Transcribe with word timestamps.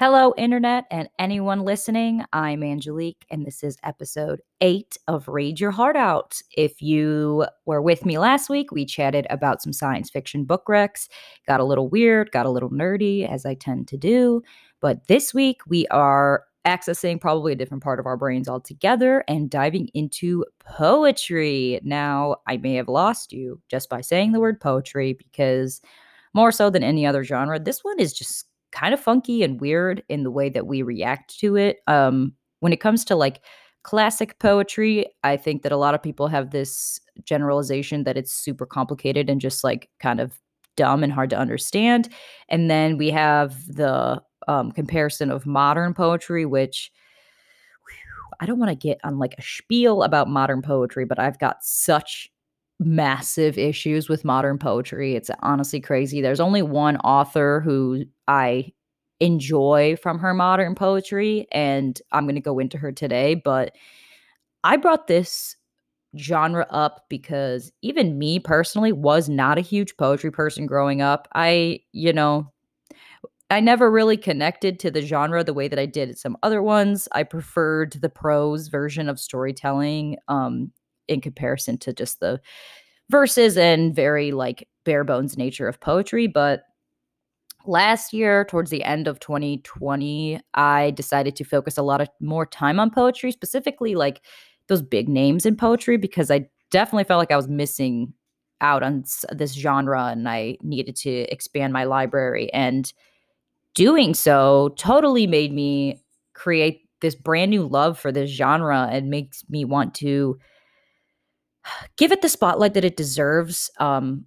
Hello, 0.00 0.32
Internet, 0.38 0.86
and 0.90 1.10
anyone 1.18 1.60
listening. 1.60 2.24
I'm 2.32 2.62
Angelique, 2.62 3.26
and 3.30 3.44
this 3.44 3.62
is 3.62 3.76
episode 3.84 4.40
eight 4.62 4.96
of 5.08 5.28
Read 5.28 5.60
Your 5.60 5.72
Heart 5.72 5.96
Out. 5.96 6.40
If 6.56 6.80
you 6.80 7.44
were 7.66 7.82
with 7.82 8.06
me 8.06 8.16
last 8.16 8.48
week, 8.48 8.72
we 8.72 8.86
chatted 8.86 9.26
about 9.28 9.60
some 9.60 9.74
science 9.74 10.08
fiction 10.08 10.44
book 10.44 10.70
wrecks, 10.70 11.10
got 11.46 11.60
a 11.60 11.64
little 11.64 11.86
weird, 11.86 12.32
got 12.32 12.46
a 12.46 12.50
little 12.50 12.70
nerdy, 12.70 13.30
as 13.30 13.44
I 13.44 13.52
tend 13.52 13.88
to 13.88 13.98
do. 13.98 14.40
But 14.80 15.06
this 15.06 15.34
week, 15.34 15.60
we 15.66 15.86
are 15.88 16.44
accessing 16.66 17.20
probably 17.20 17.52
a 17.52 17.56
different 17.56 17.82
part 17.82 18.00
of 18.00 18.06
our 18.06 18.16
brains 18.16 18.48
altogether 18.48 19.22
and 19.28 19.50
diving 19.50 19.88
into 19.92 20.46
poetry. 20.60 21.78
Now, 21.84 22.36
I 22.46 22.56
may 22.56 22.76
have 22.76 22.88
lost 22.88 23.34
you 23.34 23.60
just 23.68 23.90
by 23.90 24.00
saying 24.00 24.32
the 24.32 24.40
word 24.40 24.62
poetry 24.62 25.12
because 25.12 25.82
more 26.32 26.52
so 26.52 26.70
than 26.70 26.82
any 26.82 27.04
other 27.04 27.22
genre, 27.22 27.58
this 27.58 27.84
one 27.84 28.00
is 28.00 28.14
just 28.14 28.46
kind 28.72 28.94
of 28.94 29.00
funky 29.00 29.42
and 29.42 29.60
weird 29.60 30.02
in 30.08 30.22
the 30.22 30.30
way 30.30 30.48
that 30.48 30.66
we 30.66 30.82
react 30.82 31.38
to 31.40 31.56
it. 31.56 31.78
Um, 31.86 32.34
when 32.60 32.72
it 32.72 32.80
comes 32.80 33.04
to 33.06 33.16
like 33.16 33.40
classic 33.82 34.38
poetry, 34.38 35.06
I 35.24 35.36
think 35.36 35.62
that 35.62 35.72
a 35.72 35.76
lot 35.76 35.94
of 35.94 36.02
people 36.02 36.28
have 36.28 36.50
this 36.50 37.00
generalization 37.24 38.04
that 38.04 38.16
it's 38.16 38.32
super 38.32 38.66
complicated 38.66 39.30
and 39.30 39.40
just 39.40 39.64
like 39.64 39.88
kind 39.98 40.20
of 40.20 40.38
dumb 40.76 41.02
and 41.02 41.12
hard 41.12 41.30
to 41.30 41.38
understand. 41.38 42.08
And 42.48 42.70
then 42.70 42.98
we 42.98 43.10
have 43.10 43.66
the 43.66 44.22
um, 44.48 44.72
comparison 44.72 45.30
of 45.30 45.46
modern 45.46 45.94
poetry, 45.94 46.46
which 46.46 46.90
whew, 47.86 48.36
I 48.40 48.46
don't 48.46 48.58
want 48.58 48.70
to 48.70 48.76
get 48.76 48.98
on 49.04 49.18
like 49.18 49.34
a 49.38 49.42
spiel 49.42 50.02
about 50.02 50.28
modern 50.28 50.62
poetry, 50.62 51.04
but 51.04 51.18
I've 51.18 51.38
got 51.38 51.58
such 51.62 52.30
massive 52.80 53.58
issues 53.58 54.08
with 54.08 54.24
modern 54.24 54.58
poetry. 54.58 55.14
It's 55.14 55.30
honestly 55.42 55.80
crazy. 55.80 56.20
There's 56.20 56.40
only 56.40 56.62
one 56.62 56.96
author 56.98 57.60
who 57.60 58.04
I 58.26 58.72
enjoy 59.20 59.96
from 60.02 60.18
her 60.18 60.32
modern 60.32 60.74
poetry, 60.74 61.46
and 61.52 62.00
I'm 62.10 62.24
going 62.24 62.36
to 62.36 62.40
go 62.40 62.58
into 62.58 62.78
her 62.78 62.90
today. 62.90 63.34
But 63.34 63.76
I 64.64 64.78
brought 64.78 65.06
this 65.06 65.56
genre 66.16 66.66
up 66.70 67.04
because 67.08 67.70
even 67.82 68.18
me 68.18 68.40
personally 68.40 68.92
was 68.92 69.28
not 69.28 69.58
a 69.58 69.62
huge 69.62 69.96
poetry 69.96 70.32
person 70.32 70.66
growing 70.66 71.02
up. 71.02 71.28
I, 71.34 71.80
you 71.92 72.12
know, 72.14 72.50
I 73.50 73.60
never 73.60 73.90
really 73.90 74.16
connected 74.16 74.78
to 74.80 74.90
the 74.90 75.02
genre 75.02 75.44
the 75.44 75.54
way 75.54 75.68
that 75.68 75.78
I 75.78 75.86
did 75.86 76.18
some 76.18 76.36
other 76.42 76.62
ones. 76.62 77.08
I 77.12 77.24
preferred 77.24 77.92
the 78.00 78.08
prose 78.08 78.68
version 78.68 79.08
of 79.08 79.20
storytelling 79.20 80.16
um, 80.28 80.72
in 81.10 81.20
comparison 81.20 81.76
to 81.78 81.92
just 81.92 82.20
the 82.20 82.40
verses 83.10 83.56
and 83.56 83.94
very 83.94 84.32
like 84.32 84.68
bare 84.84 85.04
bones 85.04 85.36
nature 85.36 85.68
of 85.68 85.80
poetry. 85.80 86.26
But 86.26 86.62
last 87.66 88.12
year, 88.12 88.44
towards 88.44 88.70
the 88.70 88.84
end 88.84 89.08
of 89.08 89.20
2020, 89.20 90.40
I 90.54 90.92
decided 90.92 91.36
to 91.36 91.44
focus 91.44 91.76
a 91.76 91.82
lot 91.82 92.00
of 92.00 92.08
more 92.20 92.46
time 92.46 92.80
on 92.80 92.90
poetry, 92.90 93.32
specifically 93.32 93.94
like 93.94 94.22
those 94.68 94.82
big 94.82 95.08
names 95.08 95.44
in 95.44 95.56
poetry, 95.56 95.96
because 95.96 96.30
I 96.30 96.48
definitely 96.70 97.04
felt 97.04 97.18
like 97.18 97.32
I 97.32 97.36
was 97.36 97.48
missing 97.48 98.14
out 98.60 98.82
on 98.82 99.04
this 99.32 99.54
genre 99.54 100.06
and 100.06 100.28
I 100.28 100.56
needed 100.62 100.94
to 100.96 101.10
expand 101.32 101.72
my 101.72 101.84
library. 101.84 102.52
And 102.52 102.92
doing 103.74 104.14
so 104.14 104.74
totally 104.76 105.26
made 105.26 105.52
me 105.52 106.00
create 106.34 106.82
this 107.00 107.14
brand 107.14 107.50
new 107.50 107.66
love 107.66 107.98
for 107.98 108.12
this 108.12 108.30
genre 108.30 108.88
and 108.90 109.10
makes 109.10 109.42
me 109.48 109.64
want 109.64 109.94
to 109.94 110.38
give 111.96 112.12
it 112.12 112.22
the 112.22 112.28
spotlight 112.28 112.74
that 112.74 112.84
it 112.84 112.96
deserves 112.96 113.70
um 113.78 114.24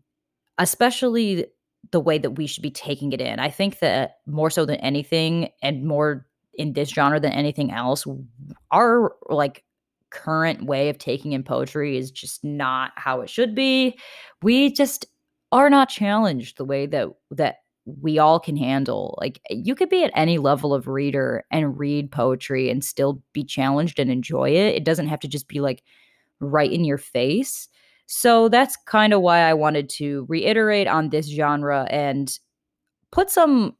especially 0.58 1.46
the 1.92 2.00
way 2.00 2.18
that 2.18 2.32
we 2.32 2.48
should 2.48 2.64
be 2.64 2.72
taking 2.72 3.12
it 3.12 3.22
in. 3.22 3.40
I 3.40 3.50
think 3.50 3.80
that 3.80 4.18
more 4.26 4.50
so 4.50 4.66
than 4.66 4.78
anything 4.78 5.50
and 5.62 5.86
more 5.86 6.26
in 6.54 6.74
this 6.74 6.90
genre 6.90 7.20
than 7.20 7.32
anything 7.32 7.72
else 7.72 8.06
our 8.72 9.16
like 9.30 9.64
current 10.12 10.66
way 10.66 10.90
of 10.90 11.00
taking 11.00 11.34
in 11.34 11.44
poetry 11.44 11.98
is 11.98 12.12
just 12.12 12.44
not 12.44 12.92
how 12.96 13.22
it 13.22 13.30
should 13.30 13.56
be. 13.56 13.98
We 14.44 14.72
just 14.72 15.08
are 15.52 15.70
not 15.70 15.90
challenged 15.90 16.58
the 16.58 16.66
way 16.66 16.86
that 16.88 17.10
that 17.32 17.58
we 17.86 18.18
all 18.18 18.40
can 18.40 18.56
handle. 18.56 19.18
Like 19.20 19.42
you 19.50 19.76
could 19.76 19.90
be 19.90 20.04
at 20.04 20.12
any 20.16 20.38
level 20.38 20.74
of 20.74 20.88
reader 20.88 21.44
and 21.52 21.78
read 21.78 22.12
poetry 22.12 22.70
and 22.70 22.84
still 22.84 23.22
be 23.34 23.44
challenged 23.44 24.00
and 24.00 24.10
enjoy 24.10 24.52
it. 24.52 24.76
It 24.76 24.86
doesn't 24.86 25.08
have 25.08 25.20
to 25.22 25.28
just 25.28 25.48
be 25.48 25.60
like 25.60 25.84
right 26.40 26.72
in 26.72 26.86
your 26.86 26.98
face. 26.98 27.68
So 28.06 28.50
that's 28.50 28.76
kind 28.86 29.14
of 29.14 29.22
why 29.22 29.40
I 29.40 29.54
wanted 29.54 29.90
to 29.92 30.26
reiterate 30.28 30.88
on 30.88 31.10
this 31.10 31.28
genre 31.28 31.88
and 31.90 32.38
put 33.12 33.30
some 33.30 33.76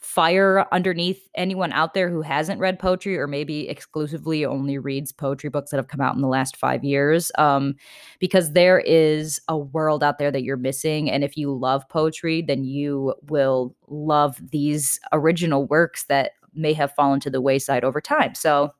fire 0.00 0.66
underneath 0.72 1.28
anyone 1.34 1.72
out 1.72 1.92
there 1.92 2.08
who 2.08 2.22
hasn't 2.22 2.58
read 2.58 2.78
poetry 2.78 3.18
or 3.18 3.26
maybe 3.26 3.68
exclusively 3.68 4.46
only 4.46 4.78
reads 4.78 5.12
poetry 5.12 5.50
books 5.50 5.70
that 5.70 5.76
have 5.76 5.88
come 5.88 6.00
out 6.00 6.14
in 6.14 6.22
the 6.22 6.28
last 6.28 6.56
five 6.56 6.82
years 6.82 7.30
um, 7.36 7.74
because 8.18 8.52
there 8.52 8.80
is 8.80 9.40
a 9.48 9.56
world 9.58 10.02
out 10.02 10.18
there 10.18 10.30
that 10.30 10.42
you're 10.42 10.56
missing 10.56 11.10
and 11.10 11.22
if 11.22 11.36
you 11.36 11.54
love 11.54 11.86
poetry 11.90 12.40
then 12.40 12.64
you 12.64 13.14
will 13.28 13.76
love 13.88 14.40
these 14.50 14.98
original 15.12 15.66
works 15.66 16.04
that 16.06 16.32
may 16.54 16.72
have 16.72 16.94
fallen 16.94 17.20
to 17.20 17.30
the 17.30 17.40
wayside 17.40 17.84
over 17.84 18.00
time 18.00 18.34
so 18.34 18.72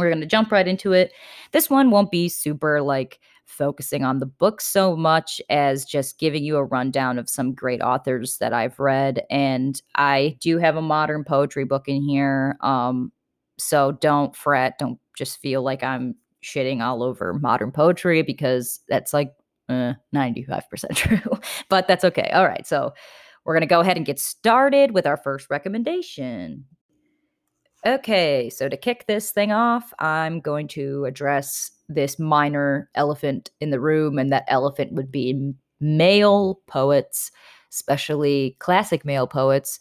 we're 0.00 0.10
going 0.10 0.20
to 0.20 0.26
jump 0.26 0.50
right 0.50 0.66
into 0.66 0.92
it. 0.92 1.12
This 1.52 1.70
one 1.70 1.90
won't 1.90 2.10
be 2.10 2.28
super 2.28 2.82
like 2.82 3.20
focusing 3.50 4.04
on 4.04 4.18
the 4.18 4.26
book 4.26 4.60
so 4.60 4.96
much 4.96 5.40
as 5.50 5.84
just 5.84 6.18
giving 6.18 6.44
you 6.44 6.56
a 6.56 6.64
rundown 6.64 7.18
of 7.18 7.28
some 7.28 7.52
great 7.52 7.82
authors 7.82 8.38
that 8.38 8.52
I've 8.52 8.78
read. 8.78 9.22
And 9.28 9.80
I 9.96 10.36
do 10.40 10.58
have 10.58 10.76
a 10.76 10.82
modern 10.82 11.24
poetry 11.24 11.64
book 11.64 11.88
in 11.88 12.02
here. 12.02 12.56
Um, 12.60 13.12
so 13.58 13.92
don't 13.92 14.34
fret. 14.34 14.78
Don't 14.78 14.98
just 15.16 15.38
feel 15.40 15.62
like 15.62 15.82
I'm 15.82 16.14
shitting 16.42 16.80
all 16.80 17.02
over 17.02 17.34
modern 17.34 17.72
poetry 17.72 18.22
because 18.22 18.80
that's 18.88 19.12
like 19.12 19.34
uh, 19.68 19.94
95% 20.14 20.62
true. 20.94 21.38
but 21.68 21.86
that's 21.86 22.04
okay. 22.04 22.30
All 22.32 22.46
right. 22.46 22.66
So 22.66 22.94
we're 23.44 23.54
going 23.54 23.62
to 23.62 23.66
go 23.66 23.80
ahead 23.80 23.96
and 23.96 24.06
get 24.06 24.18
started 24.18 24.92
with 24.92 25.06
our 25.06 25.16
first 25.16 25.48
recommendation. 25.50 26.64
Okay, 27.86 28.50
so 28.50 28.68
to 28.68 28.76
kick 28.76 29.06
this 29.06 29.30
thing 29.30 29.52
off, 29.52 29.94
I'm 29.98 30.40
going 30.40 30.68
to 30.68 31.06
address 31.06 31.70
this 31.88 32.18
minor 32.18 32.90
elephant 32.94 33.50
in 33.60 33.70
the 33.70 33.80
room, 33.80 34.18
and 34.18 34.30
that 34.32 34.44
elephant 34.48 34.92
would 34.92 35.10
be 35.10 35.54
male 35.80 36.60
poets, 36.66 37.30
especially 37.72 38.56
classic 38.58 39.04
male 39.06 39.26
poets, 39.26 39.78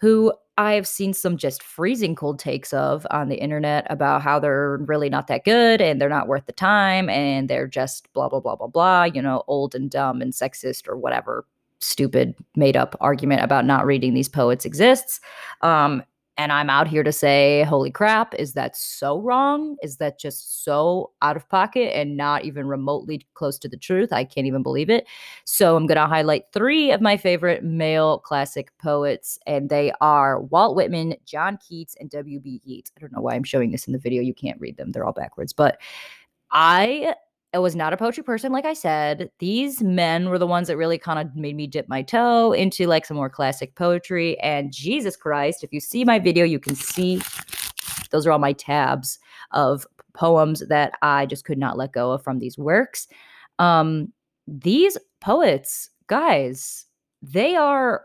who 0.00 0.32
I've 0.58 0.86
seen 0.86 1.12
some 1.12 1.36
just 1.36 1.62
freezing 1.62 2.14
cold 2.14 2.38
takes 2.38 2.72
of 2.72 3.04
on 3.10 3.28
the 3.28 3.42
internet 3.42 3.86
about 3.90 4.22
how 4.22 4.38
they're 4.38 4.76
really 4.86 5.08
not 5.08 5.26
that 5.26 5.44
good 5.44 5.80
and 5.80 6.00
they're 6.00 6.08
not 6.08 6.28
worth 6.28 6.46
the 6.46 6.52
time 6.52 7.08
and 7.08 7.48
they're 7.48 7.66
just 7.66 8.12
blah, 8.12 8.28
blah, 8.28 8.40
blah, 8.40 8.56
blah, 8.56 8.66
blah, 8.68 9.04
you 9.04 9.22
know, 9.22 9.42
old 9.48 9.74
and 9.74 9.90
dumb 9.90 10.22
and 10.22 10.32
sexist 10.32 10.86
or 10.86 10.96
whatever 10.96 11.46
stupid 11.80 12.34
made 12.56 12.76
up 12.76 12.94
argument 13.00 13.42
about 13.42 13.64
not 13.64 13.86
reading 13.86 14.12
these 14.14 14.28
poets 14.28 14.66
exists. 14.66 15.18
Um, 15.62 16.02
and 16.40 16.52
I'm 16.52 16.70
out 16.70 16.88
here 16.88 17.02
to 17.02 17.12
say, 17.12 17.64
holy 17.64 17.90
crap, 17.90 18.34
is 18.34 18.54
that 18.54 18.74
so 18.74 19.20
wrong? 19.20 19.76
Is 19.82 19.98
that 19.98 20.18
just 20.18 20.64
so 20.64 21.10
out 21.20 21.36
of 21.36 21.46
pocket 21.50 21.94
and 21.94 22.16
not 22.16 22.46
even 22.46 22.66
remotely 22.66 23.26
close 23.34 23.58
to 23.58 23.68
the 23.68 23.76
truth? 23.76 24.10
I 24.10 24.24
can't 24.24 24.46
even 24.46 24.62
believe 24.62 24.88
it. 24.88 25.06
So 25.44 25.76
I'm 25.76 25.86
going 25.86 25.96
to 25.96 26.06
highlight 26.06 26.44
three 26.54 26.92
of 26.92 27.02
my 27.02 27.18
favorite 27.18 27.62
male 27.62 28.20
classic 28.20 28.72
poets, 28.78 29.38
and 29.46 29.68
they 29.68 29.92
are 30.00 30.40
Walt 30.40 30.76
Whitman, 30.76 31.14
John 31.26 31.58
Keats, 31.58 31.94
and 32.00 32.08
W.B. 32.08 32.62
Yeats. 32.64 32.90
I 32.96 33.00
don't 33.00 33.12
know 33.12 33.20
why 33.20 33.34
I'm 33.34 33.44
showing 33.44 33.70
this 33.70 33.86
in 33.86 33.92
the 33.92 33.98
video. 33.98 34.22
You 34.22 34.32
can't 34.32 34.58
read 34.58 34.78
them, 34.78 34.92
they're 34.92 35.04
all 35.04 35.12
backwards. 35.12 35.52
But 35.52 35.78
I 36.52 37.16
I 37.52 37.58
was 37.58 37.74
not 37.74 37.92
a 37.92 37.96
poetry 37.96 38.22
person, 38.22 38.52
like 38.52 38.64
I 38.64 38.74
said. 38.74 39.30
These 39.40 39.82
men 39.82 40.28
were 40.28 40.38
the 40.38 40.46
ones 40.46 40.68
that 40.68 40.76
really 40.76 40.98
kind 40.98 41.18
of 41.18 41.34
made 41.34 41.56
me 41.56 41.66
dip 41.66 41.88
my 41.88 42.02
toe 42.02 42.52
into 42.52 42.86
like 42.86 43.04
some 43.04 43.16
more 43.16 43.30
classic 43.30 43.74
poetry. 43.74 44.38
And 44.40 44.72
Jesus 44.72 45.16
Christ, 45.16 45.64
if 45.64 45.72
you 45.72 45.80
see 45.80 46.04
my 46.04 46.20
video, 46.20 46.44
you 46.44 46.60
can 46.60 46.76
see 46.76 47.20
those 48.10 48.26
are 48.26 48.32
all 48.32 48.38
my 48.38 48.52
tabs 48.52 49.18
of 49.50 49.84
poems 50.12 50.62
that 50.68 50.92
I 51.02 51.26
just 51.26 51.44
could 51.44 51.58
not 51.58 51.76
let 51.76 51.92
go 51.92 52.12
of 52.12 52.22
from 52.22 52.38
these 52.38 52.56
works. 52.56 53.08
Um, 53.58 54.12
these 54.46 54.96
poets, 55.20 55.90
guys, 56.06 56.86
they 57.22 57.56
are 57.56 58.02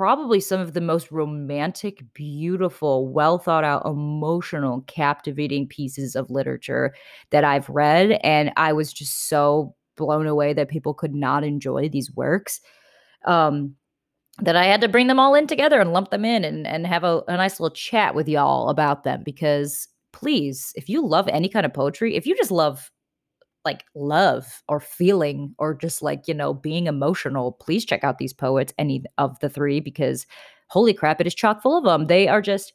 probably 0.00 0.40
some 0.40 0.60
of 0.60 0.72
the 0.72 0.80
most 0.80 1.12
romantic, 1.12 2.02
beautiful, 2.14 3.06
well 3.06 3.36
thought 3.36 3.64
out, 3.64 3.84
emotional, 3.84 4.82
captivating 4.86 5.68
pieces 5.68 6.16
of 6.16 6.30
literature 6.30 6.94
that 7.28 7.44
I've 7.44 7.68
read. 7.68 8.18
And 8.24 8.50
I 8.56 8.72
was 8.72 8.94
just 8.94 9.28
so 9.28 9.74
blown 9.96 10.26
away 10.26 10.54
that 10.54 10.70
people 10.70 10.94
could 10.94 11.14
not 11.14 11.44
enjoy 11.44 11.90
these 11.90 12.10
works. 12.12 12.62
Um, 13.26 13.74
that 14.40 14.56
I 14.56 14.64
had 14.64 14.80
to 14.80 14.88
bring 14.88 15.06
them 15.06 15.20
all 15.20 15.34
in 15.34 15.46
together 15.46 15.78
and 15.80 15.92
lump 15.92 16.08
them 16.08 16.24
in 16.24 16.46
and, 16.46 16.66
and 16.66 16.86
have 16.86 17.04
a, 17.04 17.22
a 17.28 17.36
nice 17.36 17.60
little 17.60 17.76
chat 17.76 18.14
with 18.14 18.26
y'all 18.26 18.70
about 18.70 19.04
them 19.04 19.22
because 19.22 19.86
please, 20.12 20.72
if 20.76 20.88
you 20.88 21.06
love 21.06 21.28
any 21.28 21.50
kind 21.50 21.66
of 21.66 21.74
poetry, 21.74 22.16
if 22.16 22.26
you 22.26 22.34
just 22.38 22.50
love 22.50 22.90
like 23.64 23.84
love 23.94 24.62
or 24.68 24.80
feeling 24.80 25.54
or 25.58 25.74
just 25.74 26.02
like, 26.02 26.26
you 26.26 26.34
know, 26.34 26.54
being 26.54 26.86
emotional, 26.86 27.52
please 27.52 27.84
check 27.84 28.04
out 28.04 28.18
these 28.18 28.32
poets, 28.32 28.72
any 28.78 29.04
of 29.18 29.38
the 29.40 29.48
three, 29.48 29.80
because 29.80 30.26
holy 30.68 30.94
crap, 30.94 31.20
it 31.20 31.26
is 31.26 31.34
chock 31.34 31.62
full 31.62 31.76
of 31.76 31.84
them. 31.84 32.06
They 32.06 32.28
are 32.28 32.42
just, 32.42 32.72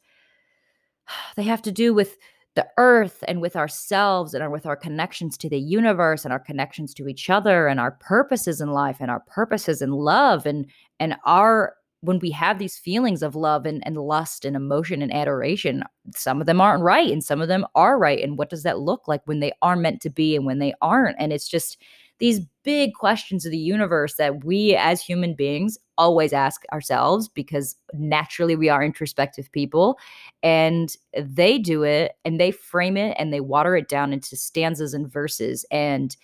they 1.36 1.44
have 1.44 1.62
to 1.62 1.72
do 1.72 1.92
with 1.94 2.16
the 2.56 2.66
earth 2.78 3.22
and 3.28 3.40
with 3.40 3.54
ourselves 3.54 4.32
and 4.32 4.50
with 4.50 4.64
our 4.64 4.76
connections 4.76 5.36
to 5.36 5.48
the 5.48 5.58
universe 5.58 6.24
and 6.24 6.32
our 6.32 6.40
connections 6.40 6.94
to 6.94 7.06
each 7.06 7.28
other 7.28 7.68
and 7.68 7.78
our 7.78 7.92
purposes 7.92 8.62
in 8.62 8.70
life 8.70 8.96
and 8.98 9.10
our 9.10 9.20
purposes 9.20 9.82
in 9.82 9.90
love 9.90 10.46
and 10.46 10.66
and 10.98 11.16
our 11.26 11.74
when 12.06 12.20
we 12.20 12.30
have 12.30 12.58
these 12.58 12.78
feelings 12.78 13.22
of 13.22 13.34
love 13.34 13.66
and, 13.66 13.82
and 13.84 13.96
lust 13.96 14.44
and 14.44 14.54
emotion 14.54 15.02
and 15.02 15.12
adoration, 15.12 15.82
some 16.14 16.40
of 16.40 16.46
them 16.46 16.60
aren't 16.60 16.82
right 16.82 17.10
and 17.10 17.24
some 17.24 17.40
of 17.40 17.48
them 17.48 17.66
are 17.74 17.98
right. 17.98 18.22
And 18.22 18.38
what 18.38 18.48
does 18.48 18.62
that 18.62 18.78
look 18.78 19.08
like 19.08 19.22
when 19.26 19.40
they 19.40 19.52
are 19.60 19.76
meant 19.76 20.00
to 20.02 20.10
be 20.10 20.36
and 20.36 20.46
when 20.46 20.60
they 20.60 20.72
aren't? 20.80 21.16
And 21.18 21.32
it's 21.32 21.48
just 21.48 21.82
these 22.18 22.40
big 22.62 22.94
questions 22.94 23.44
of 23.44 23.50
the 23.50 23.58
universe 23.58 24.14
that 24.14 24.44
we 24.44 24.74
as 24.76 25.02
human 25.02 25.34
beings 25.34 25.76
always 25.98 26.32
ask 26.32 26.62
ourselves 26.72 27.28
because 27.28 27.76
naturally 27.92 28.54
we 28.54 28.68
are 28.68 28.84
introspective 28.84 29.50
people 29.50 29.98
and 30.42 30.96
they 31.18 31.58
do 31.58 31.82
it 31.82 32.12
and 32.24 32.38
they 32.38 32.50
frame 32.50 32.96
it 32.96 33.16
and 33.18 33.32
they 33.32 33.40
water 33.40 33.76
it 33.76 33.88
down 33.88 34.12
into 34.12 34.36
stanzas 34.36 34.94
and 34.94 35.10
verses 35.10 35.66
and 35.70 36.16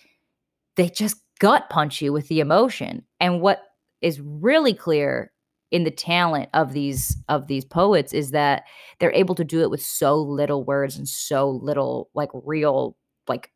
they 0.75 0.89
just 0.89 1.17
gut 1.39 1.69
punch 1.69 2.01
you 2.01 2.13
with 2.13 2.27
the 2.27 2.39
emotion 2.39 3.03
and 3.19 3.41
what 3.41 3.63
is 4.01 4.19
really 4.21 4.73
clear 4.73 5.31
in 5.73 5.83
the 5.83 5.91
talent 5.91 6.49
of 6.53 6.71
these 6.71 7.17
of 7.27 7.47
these 7.47 7.65
poets 7.65 8.13
is 8.13 8.29
that 8.31 8.63
they're 8.99 9.11
able 9.13 9.33
to 9.33 9.43
do 9.43 9.61
it 9.61 9.71
with 9.71 9.81
so 9.81 10.15
little 10.15 10.63
words 10.63 10.95
and 10.95 11.09
so 11.09 11.49
little 11.49 12.09
like 12.13 12.29
real 12.33 12.95
like 13.27 13.51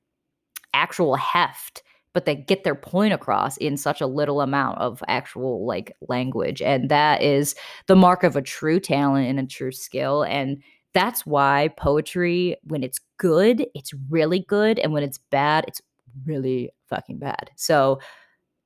actual 0.73 1.15
heft 1.15 1.83
but 2.13 2.25
they 2.25 2.35
get 2.35 2.63
their 2.63 2.73
point 2.73 3.13
across 3.13 3.57
in 3.57 3.77
such 3.77 4.01
a 4.01 4.07
little 4.07 4.41
amount 4.41 4.79
of 4.79 5.03
actual 5.07 5.67
like 5.67 5.95
language. 6.07 6.63
And 6.63 6.89
that 6.89 7.21
is 7.21 7.53
the 7.85 7.95
mark 7.95 8.23
of 8.23 8.35
a 8.35 8.41
true 8.41 8.79
talent 8.79 9.27
and 9.27 9.39
a 9.39 9.45
true 9.45 9.71
skill. 9.71 10.23
And 10.23 10.63
that's 10.95 11.27
why 11.27 11.69
poetry 11.77 12.57
when 12.63 12.81
it's 12.81 12.99
good 13.17 13.67
it's 13.75 13.93
really 14.09 14.39
good. 14.39 14.79
And 14.79 14.93
when 14.93 15.03
it's 15.03 15.19
bad 15.29 15.65
it's 15.67 15.79
really 16.25 16.71
fucking 16.89 17.19
bad. 17.19 17.51
So 17.55 17.99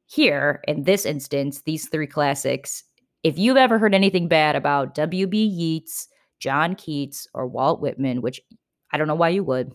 here 0.06 0.62
in 0.66 0.84
this 0.84 1.06
instance 1.06 1.64
these 1.64 1.90
three 1.90 2.08
classics 2.08 2.86
if 3.24 3.38
you've 3.38 3.58
ever 3.58 3.78
heard 3.78 3.94
anything 3.94 4.28
bad 4.28 4.56
about 4.56 4.96
W.B. 4.96 5.44
Yeats, 5.44 6.08
John 6.40 6.76
Keats, 6.76 7.28
or 7.34 7.48
Walt 7.48 7.82
Whitman, 7.82 8.22
which 8.22 8.42
I 8.92 8.98
don't 8.98 9.08
know 9.08 9.16
why 9.16 9.30
you 9.30 9.44
would, 9.44 9.72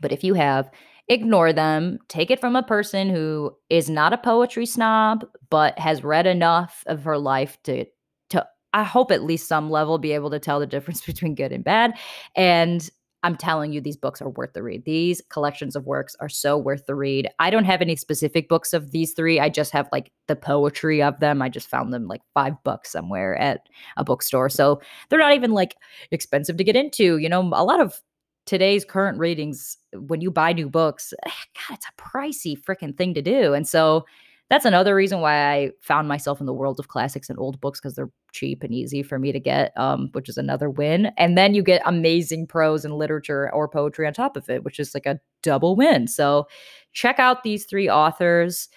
but 0.00 0.12
if 0.12 0.24
you 0.24 0.34
have, 0.34 0.70
ignore 1.08 1.52
them. 1.52 1.98
Take 2.08 2.30
it 2.30 2.40
from 2.40 2.56
a 2.56 2.62
person 2.62 3.08
who 3.08 3.56
is 3.70 3.88
not 3.88 4.12
a 4.12 4.18
poetry 4.18 4.66
snob, 4.66 5.24
but 5.50 5.78
has 5.78 6.04
read 6.04 6.26
enough 6.26 6.82
of 6.86 7.04
her 7.04 7.18
life 7.18 7.58
to 7.64 7.86
to 8.30 8.46
I 8.72 8.82
hope 8.82 9.10
at 9.10 9.22
least 9.22 9.48
some 9.48 9.70
level 9.70 9.98
be 9.98 10.12
able 10.12 10.30
to 10.30 10.38
tell 10.38 10.60
the 10.60 10.66
difference 10.66 11.00
between 11.06 11.34
good 11.34 11.52
and 11.52 11.64
bad. 11.64 11.98
And 12.34 12.88
I'm 13.26 13.36
telling 13.36 13.72
you, 13.72 13.80
these 13.80 13.96
books 13.96 14.22
are 14.22 14.28
worth 14.30 14.52
the 14.52 14.62
read. 14.62 14.84
These 14.84 15.20
collections 15.30 15.74
of 15.74 15.84
works 15.84 16.14
are 16.20 16.28
so 16.28 16.56
worth 16.56 16.86
the 16.86 16.94
read. 16.94 17.28
I 17.40 17.50
don't 17.50 17.64
have 17.64 17.82
any 17.82 17.96
specific 17.96 18.48
books 18.48 18.72
of 18.72 18.92
these 18.92 19.14
three. 19.14 19.40
I 19.40 19.48
just 19.48 19.72
have 19.72 19.88
like 19.90 20.12
the 20.28 20.36
poetry 20.36 21.02
of 21.02 21.18
them. 21.18 21.42
I 21.42 21.48
just 21.48 21.68
found 21.68 21.92
them 21.92 22.06
like 22.06 22.22
five 22.34 22.54
bucks 22.62 22.92
somewhere 22.92 23.36
at 23.36 23.68
a 23.96 24.04
bookstore. 24.04 24.48
So 24.48 24.80
they're 25.08 25.18
not 25.18 25.34
even 25.34 25.50
like 25.50 25.76
expensive 26.12 26.56
to 26.56 26.64
get 26.64 26.76
into. 26.76 27.18
You 27.18 27.28
know, 27.28 27.40
a 27.40 27.64
lot 27.64 27.80
of 27.80 28.00
today's 28.44 28.84
current 28.84 29.18
ratings, 29.18 29.76
when 29.92 30.20
you 30.20 30.30
buy 30.30 30.52
new 30.52 30.68
books, 30.68 31.12
eh, 31.26 31.30
God, 31.68 31.78
it's 31.78 31.86
a 31.86 32.00
pricey 32.00 32.56
freaking 32.56 32.96
thing 32.96 33.12
to 33.14 33.22
do. 33.22 33.54
And 33.54 33.66
so 33.66 34.06
that's 34.48 34.64
another 34.64 34.94
reason 34.94 35.20
why 35.20 35.52
I 35.52 35.70
found 35.80 36.06
myself 36.06 36.38
in 36.38 36.46
the 36.46 36.52
world 36.52 36.78
of 36.78 36.88
classics 36.88 37.28
and 37.28 37.38
old 37.38 37.60
books 37.60 37.80
because 37.80 37.94
they're 37.96 38.10
cheap 38.32 38.62
and 38.62 38.72
easy 38.72 39.02
for 39.02 39.18
me 39.18 39.32
to 39.32 39.40
get, 39.40 39.76
um, 39.76 40.08
which 40.12 40.28
is 40.28 40.36
another 40.36 40.70
win. 40.70 41.06
And 41.16 41.36
then 41.36 41.52
you 41.54 41.62
get 41.62 41.82
amazing 41.84 42.46
prose 42.46 42.84
and 42.84 42.94
literature 42.94 43.52
or 43.52 43.68
poetry 43.68 44.06
on 44.06 44.12
top 44.12 44.36
of 44.36 44.48
it, 44.48 44.62
which 44.62 44.78
is 44.78 44.94
like 44.94 45.06
a 45.06 45.18
double 45.42 45.74
win. 45.74 46.06
So 46.06 46.46
check 46.92 47.18
out 47.18 47.42
these 47.42 47.66
three 47.66 47.90
authors, 47.90 48.68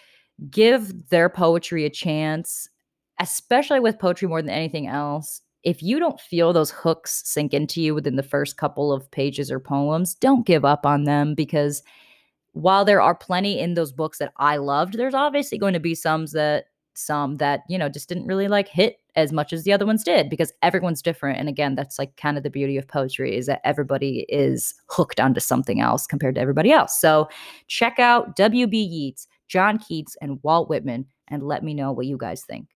give 0.50 1.10
their 1.10 1.30
poetry 1.30 1.86
a 1.86 1.89
chance, 1.89 2.68
especially 3.19 3.80
with 3.80 4.00
poetry 4.00 4.27
more 4.27 4.42
than 4.42 4.50
anything 4.50 4.88
else. 4.88 5.42
If 5.63 5.83
you 5.83 6.00
don't 6.00 6.19
feel 6.19 6.51
those 6.51 6.71
hooks 6.71 7.21
sink 7.25 7.54
into 7.54 7.81
you 7.81 7.94
within 7.94 8.16
the 8.16 8.24
first 8.24 8.57
couple 8.57 8.92
of 8.92 9.12
pages 9.12 9.51
or 9.51 9.60
poems, 9.60 10.16
don't 10.16 10.48
give 10.48 10.66
up 10.66 10.86
on 10.86 11.04
them 11.04 11.36
because 11.36 11.83
while 12.54 12.86
there 12.86 13.01
are 13.01 13.16
plenty 13.16 13.60
in 13.60 13.74
those 13.74 13.92
books 13.92 14.18
that 14.19 14.34
I 14.38 14.57
loved, 14.57 14.94
there's 14.96 15.13
obviously 15.13 15.57
going 15.57 15.74
to 15.74 15.80
be 15.80 15.96
some 15.96 16.25
that 16.28 16.66
some 17.00 17.38
that, 17.38 17.62
you 17.69 17.78
know, 17.78 17.90
just 17.90 18.10
didn't 18.10 18.28
really 18.28 18.48
like 18.48 18.68
hit 18.68 18.98
as 19.16 19.31
much 19.31 19.54
as 19.54 19.63
the 19.63 19.74
other 19.74 19.86
ones 19.86 20.04
did 20.04 20.30
because 20.30 20.51
everyone's 20.62 21.01
different. 21.01 21.40
And 21.40 21.50
again, 21.50 21.75
that's 21.75 21.98
like 21.98 22.16
kind 22.18 22.38
of 22.38 22.44
the 22.44 22.50
beauty 22.50 22.78
of 22.78 22.88
poetry 22.88 23.36
is 23.36 23.46
that 23.48 23.62
everybody 23.63 24.25
is 24.30 24.74
hooked 24.88 25.19
onto 25.19 25.40
something 25.40 25.80
else 25.81 26.06
compared 26.06 26.36
to 26.36 26.42
everybody 26.42 26.72
else. 26.72 27.00
So 27.00 27.30
check 27.68 28.00
out 28.00 28.36
W.B. 28.36 28.78
Yeats, 28.78 29.28
John 29.48 29.80
Keats, 29.80 30.16
and 30.22 30.40
Walt 30.44 30.69
Whitman 30.69 31.06
and 31.30 31.44
let 31.44 31.63
me 31.63 31.74
know 31.74 31.92
what 31.92 32.06
you 32.06 32.18
guys 32.18 32.44
think. 32.44 32.68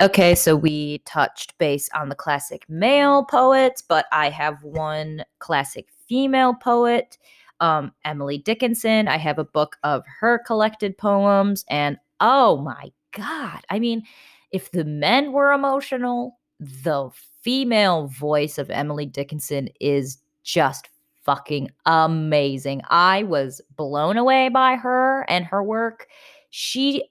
Okay, 0.00 0.34
so 0.34 0.56
we 0.56 0.98
touched 0.98 1.56
base 1.58 1.88
on 1.94 2.08
the 2.08 2.14
classic 2.14 2.64
male 2.68 3.24
poets, 3.24 3.82
but 3.82 4.06
I 4.10 4.30
have 4.30 4.62
one 4.64 5.24
classic 5.38 5.88
female 6.08 6.54
poet 6.54 7.18
um, 7.62 7.92
Emily 8.04 8.38
Dickinson. 8.38 9.08
I 9.08 9.16
have 9.16 9.38
a 9.38 9.44
book 9.44 9.76
of 9.84 10.04
her 10.20 10.40
collected 10.40 10.98
poems. 10.98 11.64
And 11.70 11.96
oh 12.20 12.58
my 12.58 12.92
God. 13.16 13.60
I 13.70 13.78
mean, 13.78 14.02
if 14.50 14.72
the 14.72 14.84
men 14.84 15.32
were 15.32 15.52
emotional, 15.52 16.38
the 16.60 17.08
female 17.42 18.08
voice 18.08 18.58
of 18.58 18.68
Emily 18.70 19.06
Dickinson 19.06 19.68
is 19.80 20.18
just 20.42 20.88
fucking 21.24 21.70
amazing. 21.86 22.82
I 22.90 23.22
was 23.22 23.60
blown 23.76 24.16
away 24.16 24.48
by 24.48 24.74
her 24.74 25.24
and 25.30 25.44
her 25.44 25.62
work. 25.62 26.08
She 26.50 27.04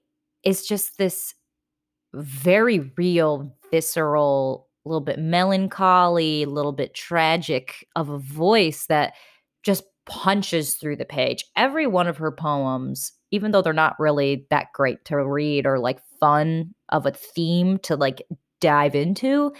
is 0.43 0.67
just 0.67 0.97
this 0.97 1.33
very 2.13 2.91
real, 2.97 3.55
visceral, 3.71 4.67
a 4.85 4.89
little 4.89 5.01
bit 5.01 5.17
melancholy, 5.17 6.43
a 6.43 6.49
little 6.49 6.73
bit 6.73 6.93
tragic 6.93 7.87
of 7.95 8.09
a 8.09 8.19
voice 8.19 8.87
that 8.87 9.13
just 9.63 9.83
punches 10.05 10.75
through 10.75 10.97
the 10.97 11.05
page. 11.05 11.45
Every 11.55 11.87
one 11.87 12.07
of 12.07 12.17
her 12.17 12.31
poems, 12.31 13.11
even 13.31 13.51
though 13.51 13.61
they're 13.61 13.73
not 13.73 13.99
really 13.99 14.47
that 14.49 14.67
great 14.73 15.03
to 15.05 15.23
read 15.23 15.65
or 15.65 15.79
like 15.79 15.99
fun 16.19 16.73
of 16.89 17.05
a 17.05 17.11
theme 17.11 17.77
to 17.79 17.95
like 17.95 18.21
dive 18.59 18.95
into, 18.95 19.53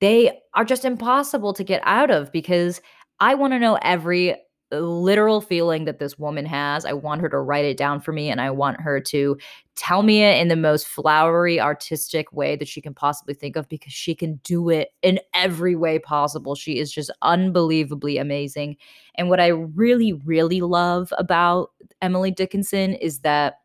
they 0.00 0.38
are 0.54 0.64
just 0.64 0.84
impossible 0.84 1.52
to 1.54 1.64
get 1.64 1.80
out 1.84 2.10
of 2.10 2.32
because 2.32 2.80
I 3.20 3.34
want 3.34 3.52
to 3.52 3.58
know 3.58 3.78
every 3.80 4.36
literal 4.80 5.40
feeling 5.40 5.84
that 5.84 5.98
this 5.98 6.18
woman 6.18 6.46
has. 6.46 6.84
I 6.84 6.92
want 6.92 7.20
her 7.20 7.28
to 7.28 7.38
write 7.38 7.64
it 7.64 7.76
down 7.76 8.00
for 8.00 8.12
me 8.12 8.30
and 8.30 8.40
I 8.40 8.50
want 8.50 8.80
her 8.80 9.00
to 9.00 9.36
tell 9.76 10.02
me 10.02 10.22
it 10.22 10.40
in 10.40 10.48
the 10.48 10.56
most 10.56 10.86
flowery, 10.86 11.60
artistic 11.60 12.32
way 12.32 12.56
that 12.56 12.68
she 12.68 12.80
can 12.80 12.94
possibly 12.94 13.34
think 13.34 13.56
of 13.56 13.68
because 13.68 13.92
she 13.92 14.14
can 14.14 14.40
do 14.44 14.68
it 14.68 14.90
in 15.02 15.18
every 15.34 15.74
way 15.74 15.98
possible. 15.98 16.54
She 16.54 16.78
is 16.78 16.92
just 16.92 17.10
unbelievably 17.22 18.18
amazing. 18.18 18.76
And 19.16 19.28
what 19.28 19.40
I 19.40 19.48
really, 19.48 20.12
really 20.12 20.60
love 20.60 21.12
about 21.18 21.70
Emily 22.00 22.30
Dickinson 22.30 22.94
is 22.94 23.20
that 23.20 23.60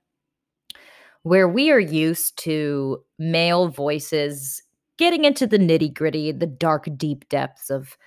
where 1.23 1.47
we 1.47 1.69
are 1.71 1.79
used 1.79 2.37
to 2.39 3.03
male 3.17 3.67
voices 3.67 4.63
getting 4.97 5.25
into 5.25 5.47
the 5.47 5.57
nitty 5.57 5.93
gritty, 5.93 6.31
the 6.31 6.45
dark, 6.45 6.87
deep 6.97 7.27
depths 7.29 7.69
of 7.69 7.97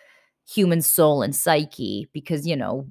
human 0.49 0.83
soul 0.83 1.23
and 1.23 1.35
psyche 1.35 2.09
because, 2.13 2.47
you 2.47 2.57
know, 2.57 2.87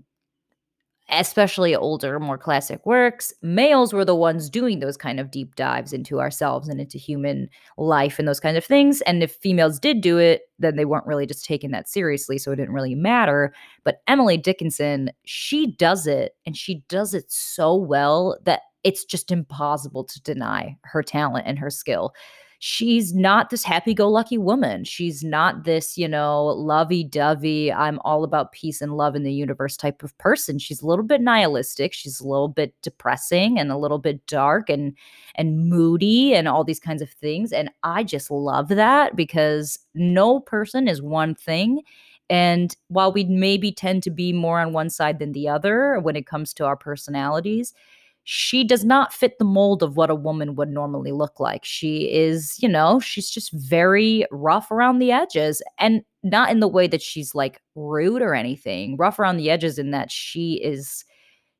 especially 1.10 1.76
older, 1.76 2.20
more 2.20 2.38
classic 2.38 2.86
works, 2.86 3.34
males 3.42 3.92
were 3.92 4.06
the 4.06 4.16
ones 4.16 4.50
doing 4.50 4.80
those 4.80 4.96
kind 4.96 5.20
of 5.20 5.30
deep 5.30 5.56
dives 5.56 5.92
into 5.92 6.22
ourselves 6.22 6.70
and 6.70 6.80
into 6.80 6.98
human 6.98 7.50
life 7.78 8.18
and 8.18 8.28
those 8.28 8.40
kind 8.40 8.56
of 8.56 8.64
things. 8.64 9.02
And 9.02 9.22
if 9.22 9.34
females 9.36 9.78
did 9.78 10.00
do 10.00 10.18
it, 10.18 10.44
then 10.58 10.78
they 10.78 10.86
weren't 10.86 11.06
really 11.06 11.26
just 11.26 11.44
taking 11.44 11.72
that 11.72 11.90
seriously. 11.90 12.38
So 12.38 12.52
it 12.52 12.56
didn't 12.56 12.74
really 12.74 12.96
matter. 12.96 13.54
But 13.84 14.02
Emily 14.08 14.38
Dickinson, 14.38 15.12
she 15.26 15.76
does 15.76 16.08
it 16.08 16.36
and 16.46 16.56
she 16.56 16.84
does 16.88 17.14
it 17.14 17.30
so 17.30 17.76
well 17.76 18.38
that 18.46 18.62
it's 18.84 19.04
just 19.04 19.32
impossible 19.32 20.06
to 20.06 20.22
deny 20.22 20.78
her 20.84 21.04
talent 21.04 21.46
and 21.46 21.60
her 21.60 21.70
skill 21.70 22.14
she's 22.64 23.16
not 23.16 23.50
this 23.50 23.64
happy 23.64 23.92
go 23.92 24.08
lucky 24.08 24.38
woman. 24.38 24.84
She's 24.84 25.24
not 25.24 25.64
this, 25.64 25.98
you 25.98 26.08
know, 26.08 26.46
lovey 26.46 27.04
dovey, 27.04 27.74
I'm 27.74 28.00
all 28.06 28.24
about 28.24 28.52
peace 28.52 28.82
and 28.82 28.96
love 28.96 29.16
in 29.16 29.24
the 29.24 29.34
universe 29.34 29.76
type 29.76 30.04
of 30.04 30.16
person. 30.20 30.60
She's 30.60 30.84
a 30.84 30.86
little 30.86 31.04
bit 31.04 31.22
nihilistic. 31.22 31.92
She's 31.92 32.20
a 32.20 32.28
little 32.28 32.50
bit 32.50 32.76
depressing 32.84 33.58
and 33.58 33.72
a 33.72 33.78
little 33.78 33.98
bit 33.98 34.24
dark 34.28 34.70
and 34.70 34.96
and 35.34 35.70
moody 35.70 36.36
and 36.36 36.48
all 36.48 36.64
these 36.64 36.80
kinds 36.80 37.02
of 37.02 37.10
things. 37.10 37.52
And 37.52 37.72
I 37.82 38.04
just 38.04 38.30
love 38.30 38.68
that 38.68 39.16
because 39.16 39.80
no 39.96 40.40
person 40.40 40.88
is 40.88 41.02
one 41.02 41.34
thing. 41.34 41.82
And 42.30 42.76
while 42.90 43.12
we 43.12 43.24
maybe 43.24 43.72
tend 43.72 44.04
to 44.04 44.12
be 44.12 44.34
more 44.34 44.60
on 44.60 44.72
one 44.72 44.92
side 44.92 45.18
than 45.18 45.32
the 45.32 45.50
other 45.50 46.00
when 46.00 46.16
it 46.16 46.28
comes 46.28 46.54
to 46.54 46.66
our 46.66 46.78
personalities, 46.78 47.74
she 48.24 48.64
does 48.64 48.86
not 48.86 49.14
fit 49.14 49.40
the 49.40 49.46
mold 49.46 49.82
of 49.82 49.98
what 49.98 50.10
a 50.10 50.16
woman 50.16 50.56
would 50.56 50.70
normally 50.70 51.12
look 51.12 51.40
like. 51.40 51.66
She 51.66 52.12
is, 52.12 52.56
you 52.60 52.70
know, 52.70 53.00
she's 53.00 53.30
just 53.30 53.52
very 53.52 54.26
rough 54.32 54.70
around 54.70 55.00
the 55.00 55.12
edges 55.12 55.62
and 55.80 56.04
not 56.24 56.52
in 56.52 56.60
the 56.60 56.68
way 56.68 56.88
that 56.88 57.02
she's 57.02 57.34
like 57.34 57.60
rude 57.76 58.22
or 58.22 58.36
anything. 58.36 58.96
Rough 58.98 59.18
around 59.18 59.38
the 59.38 59.50
edges 59.50 59.80
in 59.80 59.92
that 59.92 60.12
she 60.12 60.62
is 60.64 61.04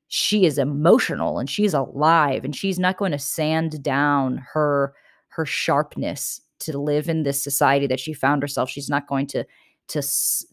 she 0.08 0.46
is 0.46 0.58
emotional 0.58 1.40
and 1.40 1.50
she's 1.50 1.74
alive 1.74 2.44
and 2.44 2.56
she's 2.56 2.78
not 2.78 2.98
going 2.98 3.14
to 3.14 3.20
sand 3.20 3.82
down 3.82 4.46
her 4.54 4.94
her 5.30 5.46
sharpness 5.46 6.42
to 6.60 6.78
live 6.78 7.10
in 7.10 7.24
this 7.24 7.42
society 7.42 7.88
that 7.88 8.00
she 8.00 8.14
found 8.14 8.42
herself. 8.44 8.70
She's 8.70 8.90
not 8.90 9.08
going 9.08 9.26
to 9.28 9.46
to 9.88 10.04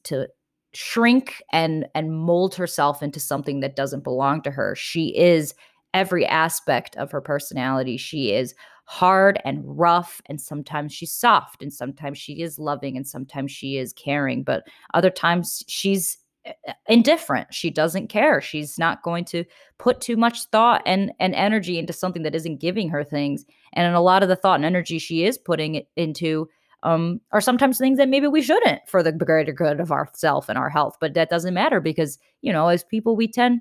to 0.05 0.29
shrink 0.73 1.43
and 1.53 1.87
and 1.95 2.17
mold 2.17 2.55
herself 2.55 3.03
into 3.03 3.21
something 3.21 3.61
that 3.61 3.77
doesn't 3.77 4.05
belong 4.05 4.41
to 4.43 4.51
her. 4.51 4.75
She 4.75 5.15
is 5.17 5.55
every 5.99 6.25
aspect 6.27 6.97
of 6.97 7.11
her 7.11 7.21
personality. 7.21 7.97
She 7.97 8.33
is 8.33 8.55
hard 8.85 9.41
and 9.45 9.63
rough, 9.65 10.23
and 10.27 10.41
sometimes 10.41 10.95
she's 10.95 11.13
soft, 11.13 11.61
and 11.61 11.73
sometimes 11.73 12.19
she 12.19 12.41
is 12.41 12.59
loving, 12.59 12.97
and 12.97 13.07
sometimes 13.07 13.51
she 13.51 13.77
is 13.77 13.93
caring, 13.93 14.45
but 14.45 14.63
other 14.95 15.11
times 15.11 15.65
she's 15.67 16.17
eh, 16.47 16.53
eh, 16.69 16.73
indifferent 16.89 17.53
she 17.53 17.69
doesn't 17.69 18.07
care 18.07 18.41
she's 18.41 18.79
not 18.79 19.03
going 19.03 19.25
to 19.25 19.45
put 19.79 20.01
too 20.01 20.17
much 20.17 20.45
thought 20.53 20.83
and 20.87 21.11
and 21.19 21.35
energy 21.35 21.79
into 21.79 21.93
something 21.93 22.23
that 22.23 22.35
isn't 22.35 22.61
giving 22.61 22.89
her 22.89 23.03
things 23.03 23.45
and 23.73 23.87
in 23.89 23.95
a 23.95 24.01
lot 24.01 24.23
of 24.23 24.29
the 24.29 24.37
thought 24.37 24.55
and 24.55 24.65
energy 24.65 24.99
she 24.99 25.25
is 25.25 25.37
putting 25.37 25.75
it 25.75 25.89
into 25.97 26.49
um, 26.85 27.21
are 27.33 27.41
sometimes 27.41 27.77
things 27.77 27.99
that 27.99 28.09
maybe 28.09 28.29
we 28.29 28.41
shouldn't 28.41 28.81
for 28.87 29.03
the 29.03 29.11
greater 29.11 29.53
good 29.53 29.81
of 29.81 29.91
ourself 29.91 30.49
and 30.49 30.57
our 30.57 30.71
health 30.71 30.97
but 31.01 31.15
that 31.15 31.29
doesn't 31.29 31.55
matter 31.55 31.81
because 31.81 32.19
you 32.41 32.53
know 32.53 32.69
as 32.69 32.85
people 32.85 33.17
we 33.17 33.27
tend 33.27 33.61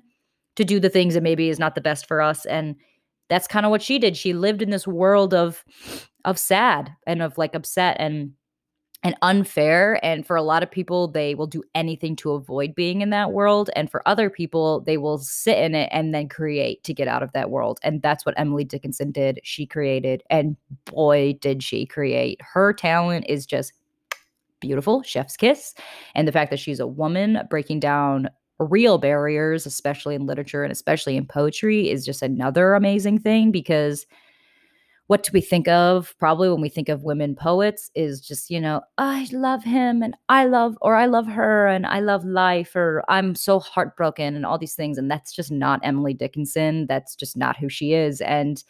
to 0.58 0.64
do 0.64 0.80
the 0.80 0.90
things 0.90 1.14
that 1.14 1.22
maybe 1.22 1.48
is 1.48 1.60
not 1.60 1.76
the 1.76 1.80
best 1.80 2.04
for 2.06 2.20
us 2.20 2.44
and 2.44 2.74
that's 3.28 3.46
kind 3.46 3.64
of 3.64 3.70
what 3.70 3.80
she 3.80 3.96
did. 4.00 4.16
She 4.16 4.32
lived 4.32 4.60
in 4.60 4.70
this 4.70 4.88
world 4.88 5.32
of 5.32 5.64
of 6.24 6.36
sad 6.36 6.90
and 7.06 7.22
of 7.22 7.38
like 7.38 7.54
upset 7.54 7.96
and 8.00 8.32
and 9.04 9.14
unfair 9.22 10.04
and 10.04 10.26
for 10.26 10.34
a 10.34 10.42
lot 10.42 10.64
of 10.64 10.70
people 10.72 11.06
they 11.06 11.36
will 11.36 11.46
do 11.46 11.62
anything 11.76 12.16
to 12.16 12.32
avoid 12.32 12.74
being 12.74 13.02
in 13.02 13.10
that 13.10 13.30
world 13.30 13.70
and 13.76 13.88
for 13.88 14.02
other 14.06 14.28
people 14.28 14.80
they 14.80 14.96
will 14.96 15.18
sit 15.18 15.56
in 15.56 15.76
it 15.76 15.88
and 15.92 16.12
then 16.12 16.28
create 16.28 16.82
to 16.82 16.92
get 16.92 17.06
out 17.06 17.22
of 17.22 17.30
that 17.34 17.50
world 17.50 17.78
and 17.84 18.02
that's 18.02 18.26
what 18.26 18.34
Emily 18.36 18.64
Dickinson 18.64 19.12
did. 19.12 19.38
She 19.44 19.64
created 19.64 20.24
and 20.28 20.56
boy 20.86 21.38
did 21.40 21.62
she 21.62 21.86
create. 21.86 22.40
Her 22.42 22.72
talent 22.72 23.26
is 23.28 23.46
just 23.46 23.72
beautiful. 24.60 25.02
Chef's 25.04 25.36
kiss. 25.36 25.74
And 26.16 26.26
the 26.26 26.32
fact 26.32 26.50
that 26.50 26.58
she's 26.58 26.80
a 26.80 26.86
woman 26.86 27.38
breaking 27.48 27.78
down 27.78 28.28
real 28.58 28.98
barriers, 28.98 29.66
especially 29.66 30.14
in 30.14 30.26
literature 30.26 30.62
and 30.62 30.72
especially 30.72 31.16
in 31.16 31.26
poetry, 31.26 31.90
is 31.90 32.04
just 32.04 32.22
another 32.22 32.74
amazing 32.74 33.18
thing 33.18 33.50
because 33.50 34.06
what 35.08 35.22
do 35.22 35.30
we 35.32 35.40
think 35.40 35.66
of 35.68 36.14
probably 36.18 36.50
when 36.50 36.60
we 36.60 36.68
think 36.68 36.90
of 36.90 37.02
women 37.02 37.34
poets 37.34 37.90
is 37.94 38.20
just, 38.20 38.50
you 38.50 38.60
know, 38.60 38.82
I 38.98 39.26
love 39.32 39.64
him 39.64 40.02
and 40.02 40.14
I 40.28 40.44
love, 40.44 40.76
or 40.82 40.96
I 40.96 41.06
love 41.06 41.26
her 41.26 41.66
and 41.66 41.86
I 41.86 42.00
love 42.00 42.26
life, 42.26 42.76
or 42.76 43.02
I'm 43.08 43.34
so 43.34 43.58
heartbroken 43.58 44.36
and 44.36 44.44
all 44.44 44.58
these 44.58 44.74
things. 44.74 44.98
And 44.98 45.10
that's 45.10 45.32
just 45.32 45.50
not 45.50 45.80
Emily 45.82 46.12
Dickinson. 46.12 46.86
That's 46.88 47.16
just 47.16 47.38
not 47.38 47.56
who 47.56 47.70
she 47.70 47.94
is. 47.94 48.20
And 48.20 48.62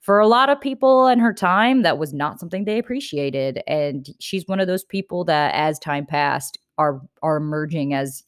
for 0.00 0.20
a 0.20 0.26
lot 0.26 0.48
of 0.48 0.60
people 0.60 1.06
in 1.06 1.18
her 1.18 1.34
time, 1.34 1.82
that 1.82 1.98
was 1.98 2.14
not 2.14 2.40
something 2.40 2.64
they 2.64 2.78
appreciated. 2.78 3.62
And 3.66 4.08
she's 4.20 4.48
one 4.48 4.60
of 4.60 4.66
those 4.66 4.84
people 4.84 5.24
that, 5.24 5.54
as 5.54 5.78
time 5.78 6.06
passed, 6.06 6.58
are 6.78 7.00
are 7.22 7.36
emerging 7.36 7.94
as 7.94 8.24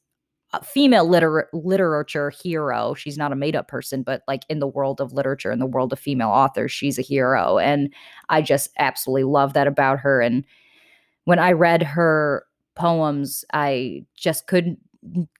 female 0.64 1.08
liter- 1.08 1.48
literature 1.52 2.30
hero. 2.30 2.94
She's 2.94 3.18
not 3.18 3.32
a 3.32 3.36
made 3.36 3.56
up 3.56 3.68
person, 3.68 4.02
but 4.02 4.22
like 4.28 4.44
in 4.48 4.58
the 4.58 4.66
world 4.66 5.00
of 5.00 5.12
literature, 5.12 5.52
in 5.52 5.58
the 5.58 5.66
world 5.66 5.92
of 5.92 5.98
female 5.98 6.28
authors, 6.28 6.72
she's 6.72 6.98
a 6.98 7.02
hero. 7.02 7.58
And 7.58 7.92
I 8.28 8.42
just 8.42 8.70
absolutely 8.78 9.24
love 9.24 9.52
that 9.54 9.66
about 9.66 9.98
her. 10.00 10.20
And 10.20 10.44
when 11.24 11.38
I 11.38 11.52
read 11.52 11.82
her 11.82 12.46
poems, 12.74 13.44
I 13.52 14.04
just 14.16 14.46
couldn't 14.46 14.78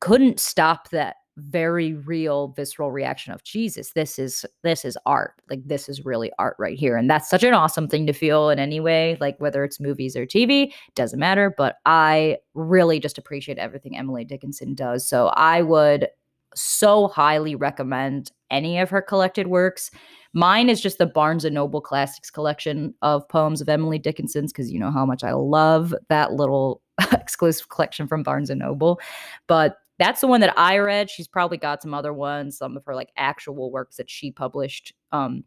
couldn't 0.01 0.39
stop 0.39 0.91
that 0.91 1.17
very 1.37 1.93
real 1.95 2.49
visceral 2.49 2.91
reaction 2.91 3.33
of 3.33 3.45
jesus 3.45 3.93
this 3.93 4.19
is 4.19 4.45
this 4.63 4.85
is 4.85 4.97
art. 5.07 5.35
Like 5.51 5.67
this 5.67 5.89
is 5.89 6.05
really 6.05 6.31
art 6.39 6.57
right 6.59 6.79
here. 6.79 6.97
And 6.97 7.11
that's 7.11 7.29
such 7.29 7.43
an 7.43 7.55
awesome 7.55 7.89
thing 7.89 8.07
to 8.07 8.13
feel 8.13 8.51
in 8.51 8.59
any 8.59 8.81
way 8.81 9.17
like 9.21 9.39
whether 9.39 9.65
it's 9.65 9.81
movies 9.81 10.17
or 10.17 10.27
tv 10.27 10.73
doesn't 10.95 11.19
matter 11.19 11.55
but 11.57 11.77
i 11.87 12.39
really 12.55 12.99
just 12.99 13.19
appreciate 13.19 13.59
everything 13.59 13.97
emily 13.97 14.25
dickinson 14.25 14.75
does. 14.75 15.07
So 15.07 15.29
i 15.29 15.63
would 15.63 16.09
so 16.55 17.09
highly 17.09 17.55
recommend 17.55 18.33
any 18.51 18.79
of 18.79 18.89
her 18.89 19.03
collected 19.03 19.49
works. 19.49 19.91
Mine 20.33 20.71
is 20.71 20.81
just 20.81 20.97
the 20.97 21.05
barnes 21.05 21.45
and 21.45 21.55
noble 21.55 21.83
classics 21.83 22.31
collection 22.31 22.95
of 23.03 23.29
poems 23.29 23.61
of 23.61 23.69
emily 23.69 23.99
dickinson's 23.99 24.53
because 24.53 24.71
you 24.71 24.79
know 24.79 24.91
how 24.91 25.05
much 25.05 25.23
i 25.23 25.33
love 25.33 25.95
that 26.09 26.33
little 26.33 26.81
exclusive 27.13 27.69
collection 27.69 28.07
from 28.09 28.23
barnes 28.23 28.51
and 28.51 28.61
noble. 28.61 29.01
But 29.47 29.79
that's 29.99 30.21
the 30.21 30.27
one 30.27 30.41
that 30.41 30.59
I 30.59 30.79
read. 30.79 31.11
She's 31.11 31.29
probably 31.29 31.59
got 31.59 31.83
some 31.83 31.95
other 31.95 32.13
ones, 32.13 32.59
some 32.59 32.77
of 32.77 32.85
her 32.85 32.95
like 32.95 33.11
actual 33.17 33.71
works 33.71 33.97
that 33.97 34.11
she 34.11 34.31
published. 34.31 34.93
Um, 35.13 35.45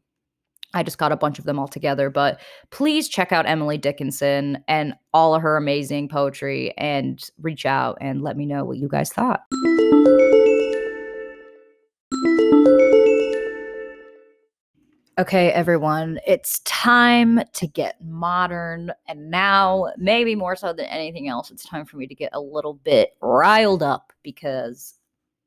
I 0.73 0.83
just 0.83 0.99
got 0.99 1.11
a 1.11 1.17
bunch 1.17 1.39
of 1.39 1.45
them 1.45 1.57
all 1.57 1.67
together, 1.67 2.09
but 2.09 2.39
please 2.69 3.09
check 3.09 3.31
out 3.31 3.47
Emily 3.47 3.77
Dickinson 3.77 4.63
and 4.67 4.93
all 5.13 5.33
of 5.33 5.41
her 5.41 5.57
amazing 5.57 6.09
poetry 6.09 6.73
and 6.77 7.19
reach 7.41 7.65
out 7.65 7.97
and 8.01 8.21
let 8.21 8.37
me 8.37 8.45
know 8.45 8.63
what 8.63 8.77
you 8.77 8.87
guys 8.87 9.11
thought. 9.11 9.41
Okay, 15.19 15.51
everyone, 15.51 16.17
it's 16.25 16.59
time 16.59 17.41
to 17.51 17.67
get 17.67 18.01
modern. 18.01 18.93
And 19.05 19.29
now, 19.29 19.91
maybe 19.97 20.33
more 20.33 20.55
so 20.55 20.71
than 20.71 20.85
anything 20.85 21.27
else, 21.27 21.51
it's 21.51 21.65
time 21.65 21.83
for 21.83 21.97
me 21.97 22.07
to 22.07 22.15
get 22.15 22.29
a 22.31 22.39
little 22.39 22.75
bit 22.75 23.17
riled 23.21 23.83
up 23.83 24.13
because, 24.23 24.93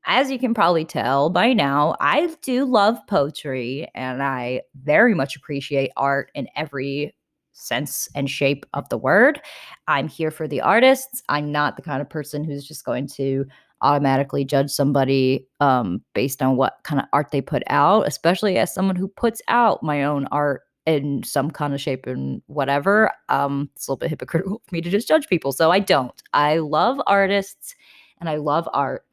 as 0.05 0.29
you 0.29 0.37
can 0.37 0.53
probably 0.53 0.85
tell 0.85 1.31
by 1.31 1.53
now, 1.53 1.95
I 1.99 2.35
do 2.43 2.65
love 2.65 2.99
poetry 3.07 3.89
and 3.95 4.21
I 4.21 4.61
very 4.83 5.15
much 5.15 5.35
appreciate 5.35 5.89
art 5.97 6.29
in 6.35 6.47
every 6.55 7.15
sense 7.53 8.07
and 8.13 8.29
shape 8.29 8.67
of 8.75 8.87
the 8.89 8.97
word. 8.99 9.41
I'm 9.87 10.07
here 10.07 10.29
for 10.29 10.47
the 10.47 10.61
artists. 10.61 11.23
I'm 11.29 11.51
not 11.51 11.77
the 11.77 11.81
kind 11.81 11.99
of 11.99 12.11
person 12.11 12.43
who's 12.43 12.67
just 12.67 12.85
going 12.85 13.07
to 13.15 13.47
automatically 13.83 14.45
judge 14.45 14.71
somebody 14.71 15.47
um, 15.59 16.01
based 16.15 16.41
on 16.41 16.55
what 16.55 16.77
kind 16.83 16.99
of 16.99 17.07
art 17.13 17.29
they 17.31 17.41
put 17.41 17.63
out, 17.67 18.07
especially 18.07 18.57
as 18.57 18.73
someone 18.73 18.95
who 18.95 19.07
puts 19.07 19.41
out 19.47 19.83
my 19.83 20.03
own 20.03 20.25
art 20.31 20.61
in 20.85 21.23
some 21.23 21.51
kind 21.51 21.73
of 21.73 21.81
shape 21.81 22.07
and 22.07 22.41
whatever. 22.47 23.11
Um, 23.29 23.69
it's 23.75 23.87
a 23.87 23.91
little 23.91 23.99
bit 23.99 24.09
hypocritical 24.09 24.61
for 24.65 24.75
me 24.75 24.81
to 24.81 24.89
just 24.89 25.07
judge 25.07 25.27
people. 25.27 25.51
So 25.51 25.71
I 25.71 25.79
don't. 25.79 26.21
I 26.33 26.57
love 26.57 26.99
artists 27.07 27.75
and 28.19 28.29
I 28.29 28.35
love 28.37 28.67
art. 28.73 29.05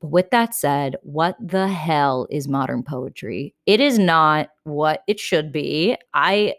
But 0.00 0.10
with 0.10 0.30
that 0.30 0.54
said, 0.54 0.96
what 1.02 1.36
the 1.40 1.68
hell 1.68 2.28
is 2.30 2.48
modern 2.48 2.82
poetry? 2.82 3.54
It 3.66 3.80
is 3.80 3.98
not 3.98 4.50
what 4.64 5.02
it 5.08 5.18
should 5.18 5.52
be. 5.52 5.96
I 6.14 6.54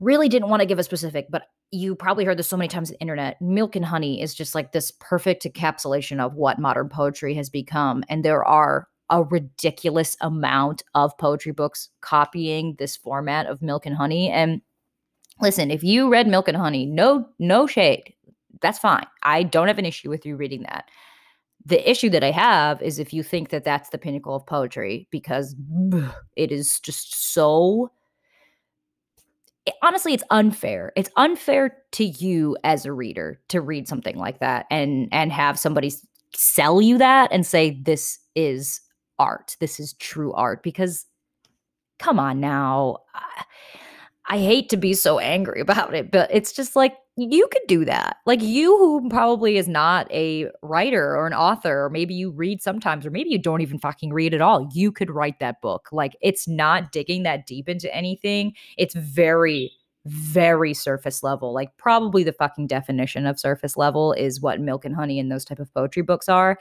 really 0.00 0.28
didn't 0.28 0.48
want 0.48 0.60
to 0.60 0.66
give 0.66 0.78
a 0.78 0.84
specific, 0.84 1.26
but 1.28 1.42
you 1.70 1.94
probably 1.94 2.24
heard 2.24 2.38
this 2.38 2.48
so 2.48 2.56
many 2.56 2.68
times 2.68 2.90
on 2.90 2.94
the 2.94 3.00
internet. 3.00 3.40
Milk 3.42 3.76
and 3.76 3.84
Honey 3.84 4.22
is 4.22 4.34
just 4.34 4.54
like 4.54 4.72
this 4.72 4.90
perfect 5.00 5.44
encapsulation 5.44 6.20
of 6.20 6.34
what 6.34 6.58
modern 6.58 6.88
poetry 6.88 7.34
has 7.34 7.50
become. 7.50 8.02
And 8.08 8.24
there 8.24 8.44
are 8.44 8.88
a 9.10 9.22
ridiculous 9.22 10.16
amount 10.20 10.82
of 10.94 11.16
poetry 11.18 11.52
books 11.52 11.88
copying 12.00 12.74
this 12.78 12.96
format 12.96 13.46
of 13.46 13.62
Milk 13.62 13.86
and 13.86 13.96
Honey. 13.96 14.30
And 14.30 14.60
listen, 15.40 15.70
if 15.70 15.82
you 15.82 16.10
read 16.10 16.26
Milk 16.26 16.48
and 16.48 16.56
Honey, 16.56 16.86
no, 16.86 17.28
no 17.38 17.66
shade. 17.66 18.14
That's 18.60 18.78
fine. 18.78 19.06
I 19.22 19.42
don't 19.42 19.68
have 19.68 19.78
an 19.78 19.86
issue 19.86 20.10
with 20.10 20.26
you 20.26 20.36
reading 20.36 20.62
that. 20.62 20.88
The 21.64 21.88
issue 21.88 22.08
that 22.10 22.24
I 22.24 22.30
have 22.30 22.80
is 22.80 22.98
if 22.98 23.12
you 23.12 23.22
think 23.22 23.50
that 23.50 23.64
that's 23.64 23.90
the 23.90 23.98
pinnacle 23.98 24.34
of 24.34 24.46
poetry 24.46 25.06
because 25.10 25.54
it 26.36 26.50
is 26.50 26.80
just 26.80 27.32
so 27.32 27.90
honestly 29.82 30.14
it's 30.14 30.24
unfair. 30.30 30.92
It's 30.96 31.10
unfair 31.16 31.76
to 31.92 32.04
you 32.04 32.56
as 32.64 32.84
a 32.84 32.92
reader 32.92 33.40
to 33.48 33.60
read 33.60 33.88
something 33.88 34.16
like 34.16 34.40
that 34.40 34.66
and 34.70 35.08
and 35.12 35.32
have 35.32 35.58
somebody 35.58 35.92
sell 36.34 36.80
you 36.80 36.98
that 36.98 37.30
and 37.32 37.46
say 37.46 37.80
this 37.82 38.18
is 38.34 38.80
art. 39.18 39.56
This 39.60 39.80
is 39.80 39.94
true 39.94 40.32
art. 40.34 40.62
Because 40.62 41.06
come 41.98 42.18
on 42.18 42.40
now 42.40 42.98
I, 43.14 43.44
I 44.28 44.38
hate 44.38 44.68
to 44.70 44.76
be 44.76 44.94
so 44.94 45.18
angry 45.18 45.60
about 45.60 45.94
it 45.94 46.10
but 46.10 46.28
it's 46.32 46.52
just 46.52 46.76
like 46.76 46.94
you 47.18 47.48
could 47.50 47.66
do 47.66 47.84
that. 47.84 48.18
Like 48.26 48.40
you, 48.42 48.78
who 48.78 49.08
probably 49.08 49.56
is 49.56 49.66
not 49.66 50.10
a 50.12 50.48
writer 50.62 51.16
or 51.16 51.26
an 51.26 51.34
author, 51.34 51.84
or 51.84 51.90
maybe 51.90 52.14
you 52.14 52.30
read 52.30 52.62
sometimes, 52.62 53.04
or 53.04 53.10
maybe 53.10 53.30
you 53.30 53.38
don't 53.38 53.60
even 53.60 53.78
fucking 53.78 54.12
read 54.12 54.34
at 54.34 54.40
all. 54.40 54.68
You 54.72 54.92
could 54.92 55.10
write 55.10 55.40
that 55.40 55.60
book. 55.60 55.88
Like 55.90 56.16
it's 56.20 56.46
not 56.46 56.92
digging 56.92 57.24
that 57.24 57.46
deep 57.46 57.68
into 57.68 57.92
anything. 57.94 58.54
It's 58.76 58.94
very, 58.94 59.72
very 60.06 60.72
surface 60.74 61.22
level. 61.24 61.52
Like 61.52 61.76
probably 61.76 62.22
the 62.22 62.32
fucking 62.32 62.68
definition 62.68 63.26
of 63.26 63.40
surface 63.40 63.76
level 63.76 64.12
is 64.12 64.40
what 64.40 64.60
Milk 64.60 64.84
and 64.84 64.94
Honey 64.94 65.18
and 65.18 65.30
those 65.30 65.44
type 65.44 65.58
of 65.58 65.72
poetry 65.74 66.02
books 66.02 66.28
are. 66.28 66.58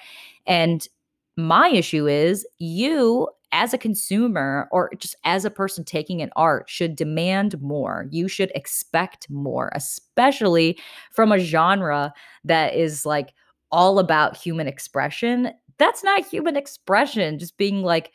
And 0.48 0.88
my 1.36 1.70
issue 1.70 2.08
is 2.08 2.48
you 2.58 3.28
as 3.52 3.74
a 3.74 3.78
consumer 3.78 4.68
or 4.72 4.92
just 4.98 5.16
as 5.24 5.46
a 5.46 5.50
person 5.50 5.84
taking 5.84 6.22
an 6.22 6.32
art 6.36 6.70
should 6.70 6.96
demand 6.96 7.60
more. 7.62 8.08
You 8.12 8.28
should 8.28 8.52
expect 8.56 9.30
more, 9.30 9.72
especially 9.74 10.78
from 11.12 11.32
a 11.32 11.40
genre 11.40 12.14
that 12.44 12.76
is 12.76 13.06
like 13.06 13.34
all 13.72 14.00
about 14.00 14.38
human 14.38 14.68
expression. 14.68 15.52
That's 15.78 16.04
not 16.04 16.26
human 16.26 16.56
expression, 16.58 17.40
just 17.40 17.58
being 17.58 17.84
like, 17.84 18.12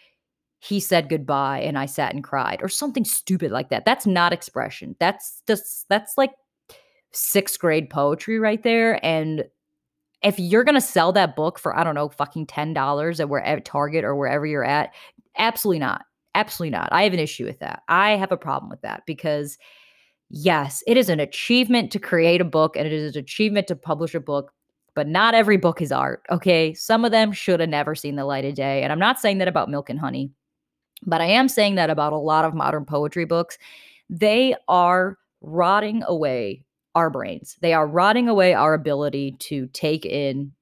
he 0.61 0.79
said 0.79 1.09
goodbye 1.09 1.61
and 1.61 1.77
I 1.77 1.87
sat 1.87 2.15
and 2.15 2.23
cried 2.23 2.61
or 2.63 2.69
something 2.69 3.05
stupid 3.05 3.51
like 3.51 3.69
that. 3.71 3.85
That's 3.85 4.07
not 4.07 4.33
expression. 4.33 4.95
That's 5.01 5.43
just, 5.49 5.89
that's 5.89 6.17
like 6.17 6.31
sixth 7.13 7.59
grade 7.59 7.91
poetry 7.91 8.39
right 8.39 8.63
there. 8.63 9.05
And 9.05 9.45
if 10.23 10.39
you're 10.39 10.63
going 10.63 10.77
to 10.77 10.81
sell 10.81 11.11
that 11.13 11.35
book 11.35 11.59
for, 11.59 11.77
I 11.77 11.83
don't 11.83 11.97
know, 11.97 12.09
fucking 12.09 12.47
$10 12.47 13.21
at 13.21 13.29
where 13.29 13.43
at 13.43 13.65
Target 13.65 14.05
or 14.05 14.15
wherever 14.15 14.47
you're 14.47 14.65
at, 14.65 14.95
absolutely 15.37 15.81
not. 15.81 16.05
Absolutely 16.35 16.77
not. 16.77 16.89
I 16.93 17.03
have 17.05 17.13
an 17.13 17.19
issue 17.19 17.45
with 17.45 17.59
that. 17.59 17.83
I 17.89 18.13
have 18.13 18.33
a 18.33 18.37
problem 18.37 18.71
with 18.71 18.81
that 18.83 19.03
because, 19.07 19.59
yes, 20.31 20.83
it 20.87 20.97
is 20.97 21.09
an 21.09 21.21
achievement 21.21 21.91
to 21.93 21.99
create 21.99 22.41
a 22.41 22.45
book 22.45 22.77
and 22.77 22.87
it 22.87 22.93
is 22.93 23.15
an 23.15 23.21
achievement 23.21 23.67
to 23.67 23.77
publish 23.77 24.15
a 24.15 24.21
book, 24.21 24.53
but 24.95 25.07
not 25.07 25.35
every 25.35 25.59
book 25.59 25.83
is 25.83 25.93
art. 25.93 26.23
Okay. 26.31 26.73
Some 26.73 27.05
of 27.05 27.11
them 27.11 27.33
should 27.33 27.61
have 27.61 27.69
never 27.69 27.95
seen 27.95 28.17
the 28.17 28.25
light 28.25 28.47
of 28.47 28.55
day. 28.55 28.83
And 28.83 28.93
I'm 28.93 28.99
not 28.99 29.21
saying 29.21 29.39
that 29.39 29.49
about 29.49 29.71
Milk 29.71 29.91
and 29.91 29.99
Honey, 29.99 30.31
but 31.05 31.21
I 31.21 31.27
am 31.27 31.49
saying 31.49 31.75
that 31.75 31.91
about 31.91 32.15
a 32.15 32.19
lot 32.19 32.45
of 32.47 32.55
modern 32.55 32.87
poetry 32.87 33.27
books. 33.27 33.59
They 34.09 34.55
are 34.69 35.19
rotting 35.43 36.03
away 36.07 36.65
our 36.95 37.11
brains. 37.11 37.57
They 37.61 37.75
are 37.75 37.87
rotting 37.87 38.29
away 38.29 38.55
our 38.55 38.75
ability 38.75 39.33
to 39.41 39.67
take 39.69 40.07
in 40.07 40.53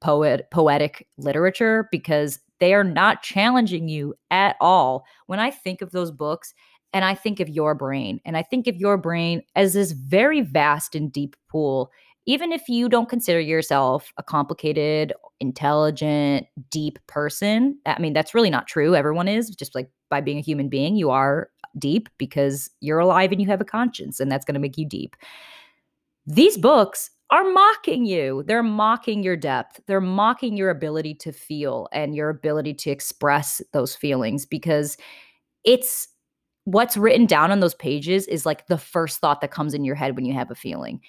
poet 0.00 0.48
poetic 0.50 1.06
literature 1.18 1.88
because 1.92 2.40
they 2.60 2.74
are 2.74 2.84
not 2.84 3.22
challenging 3.22 3.88
you 3.88 4.14
at 4.30 4.56
all. 4.60 5.04
When 5.26 5.40
I 5.40 5.50
think 5.50 5.82
of 5.82 5.90
those 5.90 6.10
books 6.10 6.54
and 6.92 7.04
I 7.04 7.14
think 7.14 7.40
of 7.40 7.48
your 7.48 7.74
brain 7.74 8.20
and 8.24 8.36
I 8.36 8.42
think 8.42 8.66
of 8.66 8.76
your 8.76 8.96
brain 8.96 9.42
as 9.56 9.72
this 9.74 9.92
very 9.92 10.40
vast 10.42 10.94
and 10.94 11.12
deep 11.12 11.36
pool, 11.48 11.90
even 12.26 12.52
if 12.52 12.68
you 12.68 12.88
don't 12.88 13.08
consider 13.08 13.40
yourself 13.40 14.12
a 14.18 14.22
complicated, 14.22 15.12
intelligent, 15.40 16.46
deep 16.70 16.98
person, 17.06 17.78
I 17.86 17.98
mean, 17.98 18.12
that's 18.12 18.34
really 18.34 18.50
not 18.50 18.66
true. 18.66 18.94
Everyone 18.94 19.26
is 19.26 19.50
just 19.50 19.74
like 19.74 19.90
by 20.10 20.20
being 20.20 20.38
a 20.38 20.42
human 20.42 20.68
being, 20.68 20.96
you 20.96 21.10
are 21.10 21.48
deep 21.78 22.08
because 22.18 22.70
you're 22.80 22.98
alive 22.98 23.32
and 23.32 23.40
you 23.40 23.46
have 23.46 23.60
a 23.60 23.64
conscience, 23.64 24.20
and 24.20 24.30
that's 24.30 24.44
going 24.44 24.54
to 24.54 24.60
make 24.60 24.76
you 24.76 24.86
deep. 24.86 25.16
These 26.26 26.58
books 26.58 27.10
are 27.30 27.44
mocking 27.44 28.04
you. 28.04 28.42
They're 28.46 28.62
mocking 28.62 29.22
your 29.22 29.36
depth. 29.36 29.80
They're 29.86 30.00
mocking 30.00 30.56
your 30.56 30.70
ability 30.70 31.14
to 31.14 31.32
feel 31.32 31.88
and 31.92 32.14
your 32.14 32.28
ability 32.28 32.74
to 32.74 32.90
express 32.90 33.62
those 33.72 33.94
feelings 33.94 34.44
because 34.46 34.96
it's 35.64 36.08
what's 36.64 36.96
written 36.96 37.26
down 37.26 37.50
on 37.50 37.60
those 37.60 37.74
pages 37.74 38.26
is 38.26 38.46
like 38.46 38.66
the 38.66 38.78
first 38.78 39.18
thought 39.20 39.40
that 39.40 39.50
comes 39.50 39.74
in 39.74 39.84
your 39.84 39.94
head 39.94 40.16
when 40.16 40.24
you 40.24 40.34
have 40.34 40.50
a 40.50 40.54
feeling. 40.54 41.00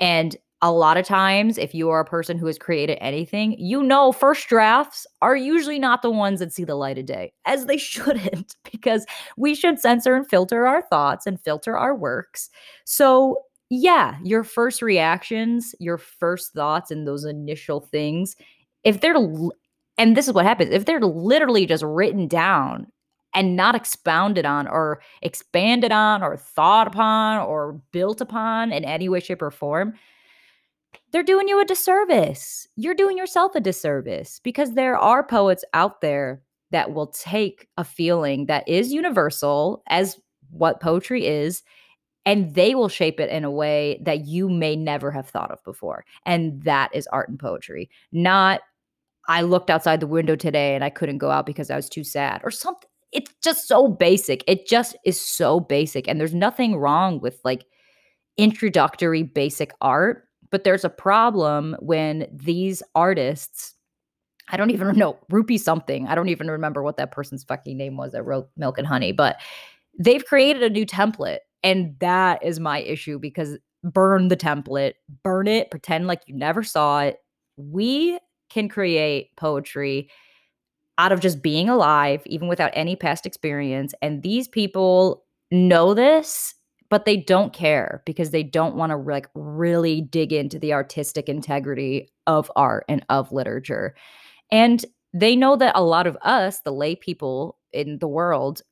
And 0.00 0.36
a 0.60 0.72
lot 0.72 0.96
of 0.96 1.06
times, 1.06 1.56
if 1.56 1.72
you 1.72 1.88
are 1.90 2.00
a 2.00 2.04
person 2.04 2.36
who 2.36 2.46
has 2.46 2.58
created 2.58 2.98
anything, 3.00 3.54
you 3.58 3.82
know 3.82 4.10
first 4.10 4.48
drafts 4.48 5.06
are 5.22 5.36
usually 5.36 5.78
not 5.78 6.02
the 6.02 6.10
ones 6.10 6.40
that 6.40 6.52
see 6.52 6.64
the 6.64 6.74
light 6.74 6.98
of 6.98 7.06
day, 7.06 7.32
as 7.46 7.66
they 7.66 7.76
shouldn't, 7.78 8.56
because 8.70 9.06
we 9.36 9.54
should 9.54 9.78
censor 9.78 10.16
and 10.16 10.28
filter 10.28 10.66
our 10.66 10.82
thoughts 10.82 11.26
and 11.26 11.40
filter 11.40 11.78
our 11.78 11.94
works. 11.94 12.50
So 12.84 13.44
yeah, 13.70 14.16
your 14.22 14.44
first 14.44 14.80
reactions, 14.82 15.74
your 15.78 15.98
first 15.98 16.52
thoughts, 16.52 16.90
and 16.90 17.06
those 17.06 17.24
initial 17.24 17.80
things, 17.80 18.36
if 18.84 19.00
they're, 19.00 19.16
and 19.98 20.16
this 20.16 20.28
is 20.28 20.34
what 20.34 20.46
happens, 20.46 20.72
if 20.72 20.86
they're 20.86 21.00
literally 21.00 21.66
just 21.66 21.84
written 21.84 22.26
down 22.28 22.86
and 23.34 23.56
not 23.56 23.74
expounded 23.74 24.46
on 24.46 24.66
or 24.66 25.02
expanded 25.20 25.92
on 25.92 26.22
or 26.22 26.36
thought 26.36 26.86
upon 26.86 27.38
or 27.40 27.80
built 27.92 28.20
upon 28.20 28.72
in 28.72 28.84
any 28.84 29.08
way, 29.08 29.20
shape, 29.20 29.42
or 29.42 29.50
form, 29.50 29.92
they're 31.12 31.22
doing 31.22 31.48
you 31.48 31.60
a 31.60 31.64
disservice. 31.64 32.66
You're 32.76 32.94
doing 32.94 33.18
yourself 33.18 33.54
a 33.54 33.60
disservice 33.60 34.40
because 34.42 34.72
there 34.72 34.96
are 34.96 35.22
poets 35.22 35.64
out 35.74 36.00
there 36.00 36.42
that 36.70 36.92
will 36.92 37.08
take 37.08 37.66
a 37.76 37.84
feeling 37.84 38.46
that 38.46 38.66
is 38.68 38.92
universal 38.92 39.82
as 39.88 40.18
what 40.50 40.80
poetry 40.80 41.26
is 41.26 41.62
and 42.28 42.54
they 42.54 42.74
will 42.74 42.90
shape 42.90 43.20
it 43.20 43.30
in 43.30 43.42
a 43.42 43.50
way 43.50 43.98
that 44.04 44.26
you 44.26 44.50
may 44.50 44.76
never 44.76 45.10
have 45.10 45.26
thought 45.26 45.50
of 45.50 45.64
before. 45.64 46.04
And 46.26 46.62
that 46.62 46.94
is 46.94 47.06
art 47.06 47.30
and 47.30 47.38
poetry, 47.38 47.88
not 48.12 48.60
I 49.28 49.42
looked 49.42 49.70
outside 49.70 50.00
the 50.00 50.06
window 50.06 50.36
today 50.36 50.74
and 50.74 50.84
I 50.84 50.90
couldn't 50.90 51.18
go 51.18 51.30
out 51.30 51.46
because 51.46 51.70
I 51.70 51.76
was 51.76 51.88
too 51.88 52.04
sad 52.04 52.42
or 52.44 52.50
something. 52.50 52.88
It's 53.12 53.32
just 53.42 53.66
so 53.66 53.88
basic. 53.88 54.44
It 54.46 54.66
just 54.66 54.94
is 55.06 55.18
so 55.18 55.58
basic. 55.58 56.06
And 56.06 56.20
there's 56.20 56.34
nothing 56.34 56.76
wrong 56.76 57.18
with 57.20 57.40
like 57.44 57.64
introductory 58.36 59.22
basic 59.22 59.72
art, 59.80 60.28
but 60.50 60.64
there's 60.64 60.84
a 60.84 60.90
problem 60.90 61.76
when 61.80 62.26
these 62.30 62.82
artists 62.94 63.74
I 64.50 64.58
don't 64.58 64.70
even 64.70 64.88
know, 64.98 65.18
Rupi 65.32 65.58
something. 65.58 66.06
I 66.06 66.14
don't 66.14 66.28
even 66.28 66.50
remember 66.50 66.82
what 66.82 66.98
that 66.98 67.12
person's 67.12 67.44
fucking 67.44 67.76
name 67.76 67.96
was 67.96 68.12
that 68.12 68.24
wrote 68.24 68.50
Milk 68.56 68.76
and 68.76 68.86
Honey, 68.86 69.12
but 69.12 69.38
they've 69.98 70.24
created 70.24 70.62
a 70.62 70.70
new 70.70 70.84
template 70.84 71.38
and 71.62 71.94
that 72.00 72.44
is 72.44 72.60
my 72.60 72.80
issue 72.80 73.18
because 73.18 73.58
burn 73.84 74.28
the 74.28 74.36
template, 74.36 74.94
burn 75.22 75.46
it, 75.46 75.70
pretend 75.70 76.06
like 76.06 76.22
you 76.26 76.34
never 76.34 76.62
saw 76.62 77.00
it. 77.02 77.18
We 77.56 78.18
can 78.50 78.68
create 78.68 79.30
poetry 79.36 80.10
out 80.98 81.12
of 81.12 81.20
just 81.20 81.42
being 81.42 81.68
alive, 81.68 82.22
even 82.26 82.48
without 82.48 82.72
any 82.74 82.96
past 82.96 83.24
experience. 83.24 83.94
And 84.02 84.22
these 84.22 84.48
people 84.48 85.24
know 85.50 85.94
this, 85.94 86.54
but 86.90 87.04
they 87.04 87.16
don't 87.16 87.52
care 87.52 88.02
because 88.04 88.30
they 88.30 88.42
don't 88.42 88.74
want 88.74 88.90
to 88.90 88.96
like 88.96 89.28
really 89.34 90.00
dig 90.00 90.32
into 90.32 90.58
the 90.58 90.72
artistic 90.72 91.28
integrity 91.28 92.10
of 92.26 92.50
art 92.56 92.84
and 92.88 93.04
of 93.08 93.30
literature. 93.30 93.94
And 94.50 94.84
they 95.14 95.36
know 95.36 95.56
that 95.56 95.76
a 95.76 95.82
lot 95.82 96.06
of 96.06 96.18
us, 96.22 96.60
the 96.60 96.72
lay 96.72 96.96
people 96.96 97.58
in 97.72 97.98
the 97.98 98.08
world, 98.08 98.62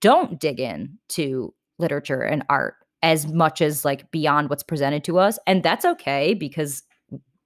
don't 0.00 0.40
dig 0.40 0.60
in 0.60 0.98
to 1.10 1.52
literature 1.78 2.22
and 2.22 2.44
art 2.48 2.74
as 3.02 3.26
much 3.26 3.60
as 3.60 3.84
like 3.84 4.10
beyond 4.10 4.50
what's 4.50 4.62
presented 4.62 5.04
to 5.04 5.18
us. 5.18 5.38
And 5.46 5.62
that's 5.62 5.84
okay 5.84 6.34
because 6.34 6.82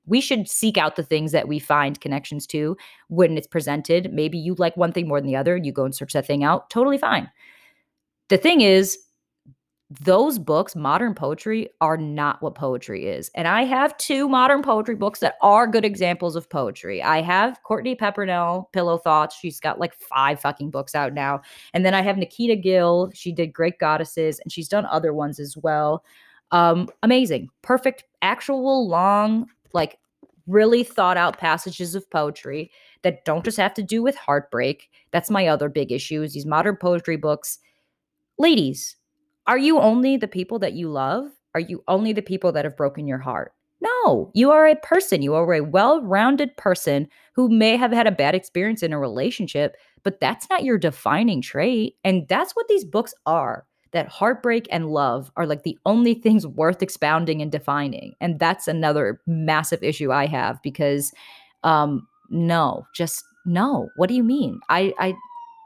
we 0.07 0.21
should 0.21 0.49
seek 0.49 0.77
out 0.77 0.97
the 0.97 1.03
things 1.03 1.33
that 1.33 1.47
we 1.47 1.59
find 1.59 2.01
connections 2.01 2.47
to 2.49 2.77
when 3.09 3.37
it's 3.37 3.47
presented. 3.47 4.13
Maybe 4.13 4.39
you 4.39 4.55
like 4.55 4.77
one 4.77 4.93
thing 4.93 5.07
more 5.07 5.21
than 5.21 5.29
the 5.29 5.37
other, 5.37 5.55
and 5.55 5.65
you 5.65 5.73
go 5.73 5.85
and 5.85 5.95
search 5.95 6.13
that 6.15 6.27
thing 6.27 6.43
out, 6.43 6.71
totally 6.71 6.99
fine. 6.99 7.31
The 8.29 8.39
thing 8.39 8.63
is, 8.63 8.99
those 10.01 10.39
books, 10.39 10.77
modern 10.77 11.15
poetry, 11.15 11.69
are 11.81 11.97
not 11.97 12.41
what 12.41 12.55
poetry 12.55 13.07
is. 13.07 13.31
And 13.35 13.49
I 13.49 13.65
have 13.65 13.97
two 13.99 14.29
modern 14.29 14.63
poetry 14.63 14.95
books 14.95 15.21
that 15.21 15.35
are 15.43 15.67
good 15.67 15.85
examples 15.85 16.37
of 16.37 16.49
poetry. 16.49 17.03
I 17.03 17.21
have 17.21 17.63
Courtney 17.63 17.95
Peppernell, 17.95 18.73
Pillow 18.73 18.99
Thoughts. 18.99 19.37
She's 19.37 19.61
got 19.61 19.81
like 19.81 19.95
five 19.95 20.41
fucking 20.41 20.71
books 20.71 20.95
out 20.95 21.13
now. 21.13 21.43
And 21.75 21.85
then 21.85 21.95
I 21.95 22.03
have 22.03 22.17
Nikita 22.17 22.57
Gill. 22.57 23.11
She 23.13 23.33
did 23.33 23.53
Great 23.53 23.79
Goddesses, 23.79 24.41
and 24.41 24.53
she's 24.53 24.69
done 24.69 24.87
other 24.87 25.13
ones 25.13 25.39
as 25.39 25.57
well. 25.57 26.05
Um, 26.53 26.89
amazing. 27.03 27.49
Perfect, 27.63 28.05
actual 28.23 28.89
long, 28.89 29.47
like 29.73 29.99
really 30.47 30.85
thought 30.85 31.17
out 31.17 31.39
passages 31.39 31.95
of 31.95 32.09
poetry 32.11 32.71
that 33.03 33.25
don't 33.25 33.45
just 33.45 33.57
have 33.57 33.75
to 33.75 33.83
do 33.83 34.03
with 34.03 34.17
heartbreak. 34.17 34.91
That's 35.11 35.31
my 35.31 35.47
other 35.47 35.69
big 35.69 35.93
issue 35.93 36.23
is 36.23 36.35
these 36.35 36.47
modern 36.47 36.77
poetry 36.77 37.17
books. 37.17 37.59
Ladies, 38.39 38.97
are 39.47 39.59
you 39.59 39.79
only 39.81 40.17
the 40.17 40.29
people 40.29 40.59
that 40.61 40.75
you 40.75 40.89
love? 40.89 41.31
Are 41.55 41.61
you 41.61 41.83
only 41.89 42.13
the 42.13 42.23
people 42.23 42.53
that 42.53 42.65
have 42.65 42.77
broken 42.77 43.07
your 43.07 43.19
heart? 43.19 43.53
No, 43.81 44.31
you 44.35 44.51
are 44.53 44.67
a 44.67 44.77
person. 44.77 45.23
You 45.23 45.35
are 45.35 45.55
a 45.55 45.61
well 45.61 46.01
rounded 46.03 46.57
person 46.57 47.09
who 47.35 47.49
may 47.49 47.77
have 47.77 47.91
had 47.91 48.07
a 48.07 48.13
bad 48.13 48.35
experience 48.35 48.83
in 48.83 48.93
a 48.93 48.99
relationship, 48.99 49.77
but 50.05 50.21
that's 50.21 50.49
not 50.49 50.65
your 50.65 50.79
defining 50.79 51.43
trait. 51.43 51.97
And 52.05 52.27
that's 52.29 52.53
what 52.53 52.69
these 52.69 52.85
books 52.85 53.13
are 53.27 53.67
that 53.91 54.09
heartbreak 54.09 54.67
and 54.71 54.89
love 54.89 55.31
are 55.37 55.47
like 55.47 55.65
the 55.65 55.79
only 55.85 56.15
things 56.23 56.47
worth 56.47 56.83
expounding 56.83 57.43
and 57.43 57.51
defining. 57.53 58.15
And 58.21 58.39
that's 58.39 58.69
another 58.69 59.21
massive 59.27 59.83
issue 59.83 60.13
I 60.13 60.27
have 60.27 60.63
because, 60.63 61.13
um, 61.65 62.07
no, 62.31 62.87
just 62.95 63.25
no. 63.45 63.89
What 63.97 64.09
do 64.09 64.15
you 64.15 64.23
mean? 64.23 64.61
I, 64.69 64.95
I, 64.99 65.15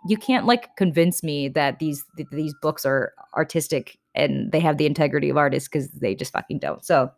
you 0.08 0.16
can't 0.16 0.46
like 0.46 0.74
convince 0.76 1.22
me 1.22 1.48
that 1.48 1.78
these 1.78 2.04
th- 2.16 2.28
these 2.30 2.54
books 2.62 2.84
are 2.84 3.12
artistic 3.34 3.98
and 4.14 4.52
they 4.52 4.60
have 4.60 4.78
the 4.78 4.86
integrity 4.86 5.28
of 5.28 5.36
artists 5.36 5.68
because 5.68 5.88
they 5.90 6.14
just 6.14 6.32
fucking 6.32 6.58
don't. 6.58 6.84
So 6.84 7.10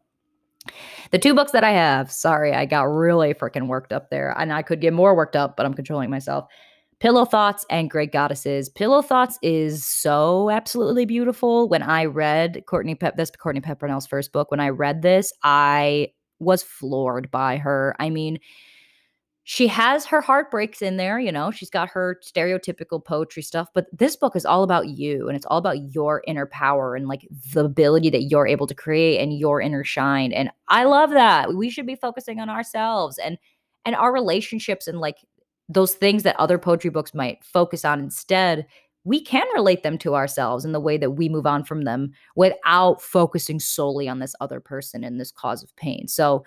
the 1.10 1.18
two 1.18 1.34
books 1.34 1.52
that 1.52 1.64
I 1.64 1.70
have, 1.70 2.10
sorry, 2.10 2.52
I 2.52 2.66
got 2.66 2.82
really 2.82 3.32
freaking 3.34 3.68
worked 3.68 3.92
up 3.92 4.10
there, 4.10 4.34
and 4.38 4.52
I 4.52 4.62
could 4.62 4.80
get 4.80 4.92
more 4.92 5.14
worked 5.14 5.36
up, 5.36 5.56
but 5.56 5.64
I'm 5.64 5.74
controlling 5.74 6.10
myself. 6.10 6.46
Pillow 7.00 7.24
Thoughts 7.24 7.64
and 7.70 7.88
Great 7.88 8.10
Goddesses. 8.10 8.68
Pillow 8.68 9.02
Thoughts 9.02 9.38
is 9.40 9.84
so 9.84 10.50
absolutely 10.50 11.06
beautiful. 11.06 11.68
When 11.68 11.82
I 11.82 12.06
read 12.06 12.64
Courtney 12.66 12.96
Pep, 12.96 13.16
this 13.16 13.30
Courtney 13.30 13.60
Peppernell's 13.60 14.06
first 14.06 14.32
book, 14.32 14.50
when 14.50 14.58
I 14.58 14.70
read 14.70 15.02
this, 15.02 15.32
I 15.44 16.08
was 16.40 16.64
floored 16.64 17.30
by 17.30 17.56
her. 17.56 17.94
I 18.00 18.10
mean, 18.10 18.38
she 19.50 19.66
has 19.66 20.04
her 20.04 20.20
heartbreaks 20.20 20.82
in 20.82 20.98
there, 20.98 21.18
you 21.18 21.32
know, 21.32 21.50
she's 21.50 21.70
got 21.70 21.88
her 21.88 22.20
stereotypical 22.22 23.02
poetry 23.02 23.42
stuff, 23.42 23.66
but 23.72 23.86
this 23.98 24.14
book 24.14 24.36
is 24.36 24.44
all 24.44 24.62
about 24.62 24.88
you 24.88 25.26
and 25.26 25.34
it's 25.34 25.46
all 25.46 25.56
about 25.56 25.94
your 25.94 26.22
inner 26.26 26.44
power 26.44 26.94
and 26.94 27.08
like 27.08 27.26
the 27.54 27.64
ability 27.64 28.10
that 28.10 28.24
you're 28.24 28.46
able 28.46 28.66
to 28.66 28.74
create 28.74 29.18
and 29.22 29.38
your 29.38 29.58
inner 29.58 29.82
shine. 29.82 30.32
And 30.32 30.50
I 30.68 30.84
love 30.84 31.08
that. 31.12 31.54
We 31.54 31.70
should 31.70 31.86
be 31.86 31.96
focusing 31.96 32.40
on 32.40 32.50
ourselves 32.50 33.16
and 33.16 33.38
and 33.86 33.96
our 33.96 34.12
relationships 34.12 34.86
and 34.86 35.00
like 35.00 35.16
those 35.66 35.94
things 35.94 36.24
that 36.24 36.38
other 36.38 36.58
poetry 36.58 36.90
books 36.90 37.14
might 37.14 37.42
focus 37.42 37.86
on 37.86 38.00
instead. 38.00 38.66
We 39.04 39.18
can 39.18 39.46
relate 39.54 39.82
them 39.82 39.96
to 39.98 40.14
ourselves 40.14 40.66
in 40.66 40.72
the 40.72 40.80
way 40.80 40.98
that 40.98 41.12
we 41.12 41.30
move 41.30 41.46
on 41.46 41.64
from 41.64 41.84
them 41.84 42.12
without 42.36 43.00
focusing 43.00 43.60
solely 43.60 44.10
on 44.10 44.18
this 44.18 44.34
other 44.42 44.60
person 44.60 45.04
and 45.04 45.18
this 45.18 45.32
cause 45.32 45.62
of 45.62 45.74
pain. 45.76 46.06
So, 46.06 46.44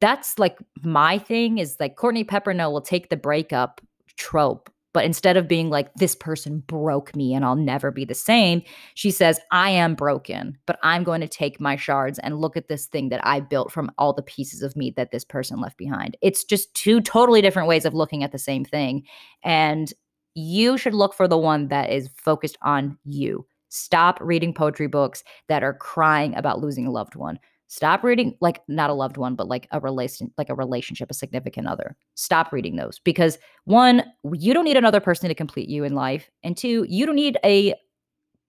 that's 0.00 0.38
like 0.38 0.58
my 0.82 1.18
thing 1.18 1.58
is 1.58 1.76
like 1.80 1.96
Courtney 1.96 2.24
Peppernell 2.24 2.72
will 2.72 2.80
take 2.80 3.08
the 3.08 3.16
breakup 3.16 3.80
trope, 4.16 4.70
but 4.92 5.04
instead 5.04 5.36
of 5.36 5.46
being 5.46 5.68
like, 5.68 5.92
this 5.96 6.14
person 6.14 6.60
broke 6.66 7.14
me 7.14 7.34
and 7.34 7.44
I'll 7.44 7.54
never 7.54 7.90
be 7.90 8.04
the 8.04 8.14
same, 8.14 8.62
she 8.94 9.10
says, 9.10 9.38
I 9.52 9.68
am 9.70 9.94
broken, 9.94 10.56
but 10.66 10.78
I'm 10.82 11.04
going 11.04 11.20
to 11.20 11.28
take 11.28 11.60
my 11.60 11.76
shards 11.76 12.18
and 12.20 12.40
look 12.40 12.56
at 12.56 12.68
this 12.68 12.86
thing 12.86 13.10
that 13.10 13.20
I 13.22 13.40
built 13.40 13.70
from 13.70 13.90
all 13.98 14.14
the 14.14 14.22
pieces 14.22 14.62
of 14.62 14.74
me 14.74 14.92
that 14.96 15.10
this 15.10 15.24
person 15.24 15.60
left 15.60 15.76
behind. 15.76 16.16
It's 16.22 16.44
just 16.44 16.72
two 16.74 17.02
totally 17.02 17.42
different 17.42 17.68
ways 17.68 17.84
of 17.84 17.92
looking 17.92 18.24
at 18.24 18.32
the 18.32 18.38
same 18.38 18.64
thing. 18.64 19.04
And 19.42 19.92
you 20.34 20.78
should 20.78 20.94
look 20.94 21.14
for 21.14 21.28
the 21.28 21.38
one 21.38 21.68
that 21.68 21.90
is 21.90 22.08
focused 22.16 22.56
on 22.62 22.98
you. 23.04 23.46
Stop 23.68 24.18
reading 24.20 24.54
poetry 24.54 24.86
books 24.86 25.24
that 25.48 25.62
are 25.62 25.74
crying 25.74 26.34
about 26.36 26.60
losing 26.60 26.86
a 26.86 26.90
loved 26.90 27.16
one. 27.16 27.38
Stop 27.68 28.04
reading 28.04 28.36
like 28.40 28.62
not 28.68 28.90
a 28.90 28.94
loved 28.94 29.16
one, 29.16 29.34
but 29.34 29.48
like 29.48 29.66
a 29.72 29.80
relation, 29.80 30.32
like 30.38 30.48
a 30.50 30.54
relationship, 30.54 31.10
a 31.10 31.14
significant 31.14 31.66
other. 31.66 31.96
Stop 32.14 32.52
reading 32.52 32.76
those 32.76 33.00
because 33.00 33.38
one, 33.64 34.04
you 34.34 34.54
don't 34.54 34.64
need 34.64 34.76
another 34.76 35.00
person 35.00 35.28
to 35.28 35.34
complete 35.34 35.68
you 35.68 35.82
in 35.84 35.94
life, 35.94 36.30
and 36.44 36.56
two, 36.56 36.86
you 36.88 37.06
don't 37.06 37.16
need 37.16 37.38
a 37.44 37.74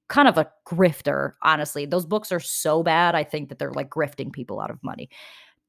kind 0.07 0.27
of 0.27 0.37
a 0.37 0.47
grifter. 0.67 1.33
Honestly, 1.41 1.85
those 1.85 2.05
books 2.05 2.31
are 2.31 2.39
so 2.39 2.83
bad. 2.83 3.15
I 3.15 3.23
think 3.23 3.49
that 3.49 3.59
they're 3.59 3.73
like 3.73 3.89
grifting 3.89 4.31
people 4.31 4.61
out 4.61 4.71
of 4.71 4.81
money 4.83 5.09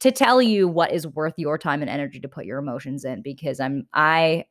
to 0.00 0.12
tell 0.12 0.40
you 0.40 0.68
what 0.68 0.92
is 0.92 1.06
worth 1.06 1.34
your 1.36 1.58
time 1.58 1.80
and 1.80 1.90
energy 1.90 2.20
to 2.20 2.28
put 2.28 2.44
your 2.44 2.58
emotions 2.58 3.04
in. 3.04 3.22
Because 3.22 3.60
I'm 3.60 3.88
I 3.94 4.44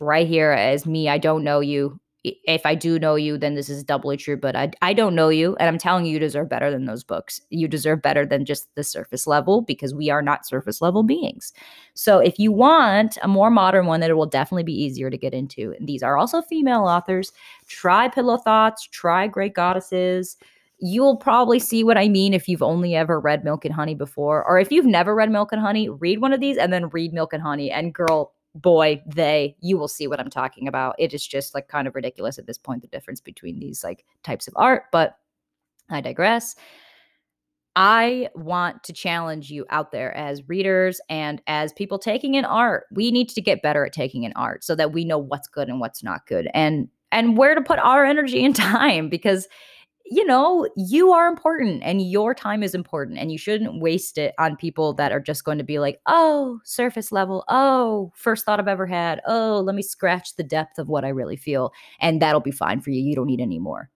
right 0.00 0.26
here 0.26 0.52
as 0.52 0.86
me. 0.86 1.08
I 1.08 1.18
don't 1.18 1.44
know 1.44 1.60
you 1.60 2.00
if 2.22 2.66
I 2.66 2.74
do 2.74 2.98
know 2.98 3.14
you, 3.14 3.38
then 3.38 3.54
this 3.54 3.70
is 3.70 3.82
doubly 3.82 4.16
true. 4.16 4.36
But 4.36 4.54
I, 4.54 4.70
I 4.82 4.92
don't 4.92 5.14
know 5.14 5.30
you. 5.30 5.56
And 5.56 5.68
I'm 5.68 5.78
telling 5.78 6.04
you, 6.04 6.12
you 6.12 6.18
deserve 6.18 6.50
better 6.50 6.70
than 6.70 6.84
those 6.84 7.02
books. 7.02 7.40
You 7.48 7.66
deserve 7.66 8.02
better 8.02 8.26
than 8.26 8.44
just 8.44 8.68
the 8.74 8.84
surface 8.84 9.26
level 9.26 9.62
because 9.62 9.94
we 9.94 10.10
are 10.10 10.20
not 10.20 10.46
surface 10.46 10.82
level 10.82 11.02
beings. 11.02 11.52
So 11.94 12.18
if 12.18 12.38
you 12.38 12.52
want 12.52 13.16
a 13.22 13.28
more 13.28 13.50
modern 13.50 13.86
one 13.86 14.00
that 14.00 14.10
it 14.10 14.14
will 14.14 14.26
definitely 14.26 14.64
be 14.64 14.82
easier 14.82 15.08
to 15.08 15.16
get 15.16 15.32
into, 15.32 15.74
and 15.78 15.88
these 15.88 16.02
are 16.02 16.18
also 16.18 16.42
female 16.42 16.82
authors, 16.82 17.32
try 17.68 18.08
Pillow 18.08 18.36
Thoughts, 18.36 18.86
try 18.90 19.26
Great 19.26 19.54
Goddesses. 19.54 20.36
You'll 20.78 21.16
probably 21.16 21.58
see 21.58 21.84
what 21.84 21.98
I 21.98 22.08
mean 22.08 22.34
if 22.34 22.48
you've 22.48 22.62
only 22.62 22.94
ever 22.94 23.20
read 23.20 23.44
Milk 23.44 23.64
and 23.64 23.74
Honey 23.74 23.94
before, 23.94 24.44
or 24.46 24.58
if 24.58 24.70
you've 24.70 24.86
never 24.86 25.14
read 25.14 25.30
Milk 25.30 25.52
and 25.52 25.60
Honey, 25.60 25.88
read 25.88 26.20
one 26.20 26.32
of 26.32 26.40
these 26.40 26.56
and 26.58 26.72
then 26.72 26.88
read 26.88 27.12
Milk 27.12 27.32
and 27.32 27.42
Honey. 27.42 27.70
And 27.70 27.94
girl, 27.94 28.32
boy, 28.54 29.02
they, 29.06 29.56
you 29.60 29.78
will 29.78 29.88
see 29.88 30.06
what 30.06 30.20
I'm 30.20 30.30
talking 30.30 30.66
about. 30.66 30.96
It 30.98 31.14
is 31.14 31.26
just 31.26 31.54
like 31.54 31.68
kind 31.68 31.86
of 31.86 31.94
ridiculous 31.94 32.38
at 32.38 32.46
this 32.46 32.58
point, 32.58 32.82
the 32.82 32.88
difference 32.88 33.20
between 33.20 33.58
these 33.58 33.84
like 33.84 34.04
types 34.22 34.48
of 34.48 34.54
art, 34.56 34.84
but 34.92 35.16
I 35.88 36.00
digress. 36.00 36.56
I 37.76 38.28
want 38.34 38.82
to 38.84 38.92
challenge 38.92 39.50
you 39.50 39.64
out 39.70 39.92
there 39.92 40.14
as 40.16 40.48
readers 40.48 41.00
and 41.08 41.40
as 41.46 41.72
people 41.72 41.98
taking 41.98 42.34
in 42.34 42.44
art. 42.44 42.84
We 42.92 43.10
need 43.10 43.28
to 43.30 43.40
get 43.40 43.62
better 43.62 43.86
at 43.86 43.92
taking 43.92 44.24
in 44.24 44.32
art 44.34 44.64
so 44.64 44.74
that 44.74 44.92
we 44.92 45.04
know 45.04 45.18
what's 45.18 45.48
good 45.48 45.68
and 45.68 45.80
what's 45.80 46.02
not 46.02 46.26
good 46.26 46.48
and 46.52 46.88
and 47.12 47.36
where 47.36 47.54
to 47.54 47.62
put 47.62 47.78
our 47.78 48.04
energy 48.04 48.44
and 48.44 48.54
time 48.56 49.08
because 49.08 49.48
you 50.04 50.26
know, 50.26 50.68
you 50.76 51.12
are 51.12 51.28
important 51.28 51.82
and 51.84 52.02
your 52.02 52.34
time 52.34 52.62
is 52.62 52.74
important 52.74 53.18
and 53.18 53.30
you 53.30 53.38
shouldn't 53.38 53.80
waste 53.80 54.18
it 54.18 54.34
on 54.38 54.56
people 54.56 54.92
that 54.94 55.12
are 55.12 55.20
just 55.20 55.44
going 55.44 55.58
to 55.58 55.64
be 55.64 55.78
like, 55.78 56.00
oh, 56.06 56.60
surface 56.64 57.12
level. 57.12 57.44
Oh, 57.48 58.12
first 58.16 58.44
thought 58.44 58.58
I've 58.58 58.68
ever 58.68 58.86
had. 58.86 59.20
Oh, 59.26 59.60
let 59.60 59.76
me 59.76 59.82
scratch 59.82 60.34
the 60.34 60.42
depth 60.42 60.78
of 60.78 60.88
what 60.88 61.04
I 61.04 61.08
really 61.08 61.36
feel. 61.36 61.72
And 62.00 62.20
that'll 62.20 62.40
be 62.40 62.50
fine 62.50 62.80
for 62.80 62.90
you. 62.90 63.00
You 63.00 63.14
don't 63.14 63.26
need 63.26 63.40
any 63.40 63.58
more. 63.58 63.88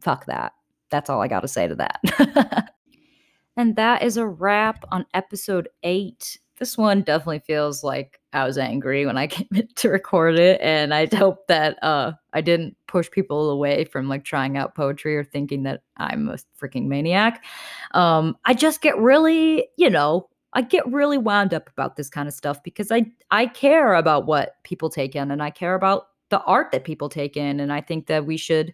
Fuck 0.00 0.26
that. 0.26 0.52
That's 0.90 1.08
all 1.08 1.22
I 1.22 1.28
got 1.28 1.40
to 1.40 1.48
say 1.48 1.66
to 1.66 1.74
that. 1.76 2.70
and 3.56 3.76
that 3.76 4.02
is 4.02 4.16
a 4.16 4.26
wrap 4.26 4.84
on 4.92 5.06
episode 5.14 5.68
eight 5.82 6.38
this 6.58 6.78
one 6.78 7.02
definitely 7.02 7.40
feels 7.40 7.82
like 7.82 8.20
I 8.32 8.44
was 8.44 8.58
angry 8.58 9.06
when 9.06 9.18
I 9.18 9.26
came 9.28 9.48
to 9.74 9.88
record 9.88 10.38
it, 10.38 10.60
and 10.60 10.94
I 10.94 11.06
hope 11.06 11.46
that 11.48 11.82
uh, 11.82 12.12
I 12.34 12.40
didn't 12.40 12.76
push 12.86 13.10
people 13.10 13.50
away 13.50 13.84
from 13.84 14.08
like 14.08 14.24
trying 14.24 14.56
out 14.56 14.74
poetry 14.74 15.16
or 15.16 15.24
thinking 15.24 15.62
that 15.62 15.82
I'm 15.96 16.28
a 16.28 16.36
freaking 16.60 16.86
maniac. 16.86 17.44
Um, 17.92 18.36
I 18.44 18.54
just 18.54 18.82
get 18.82 18.98
really, 18.98 19.68
you 19.76 19.88
know, 19.88 20.28
I 20.52 20.62
get 20.62 20.86
really 20.92 21.18
wound 21.18 21.54
up 21.54 21.70
about 21.70 21.96
this 21.96 22.10
kind 22.10 22.28
of 22.28 22.34
stuff 22.34 22.62
because 22.62 22.92
I 22.92 23.06
I 23.30 23.46
care 23.46 23.94
about 23.94 24.26
what 24.26 24.56
people 24.64 24.90
take 24.90 25.16
in, 25.16 25.30
and 25.30 25.42
I 25.42 25.50
care 25.50 25.74
about 25.74 26.08
the 26.30 26.40
art 26.42 26.72
that 26.72 26.84
people 26.84 27.08
take 27.08 27.36
in, 27.36 27.60
and 27.60 27.72
I 27.72 27.80
think 27.80 28.06
that 28.06 28.26
we 28.26 28.36
should 28.36 28.72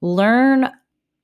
learn 0.00 0.70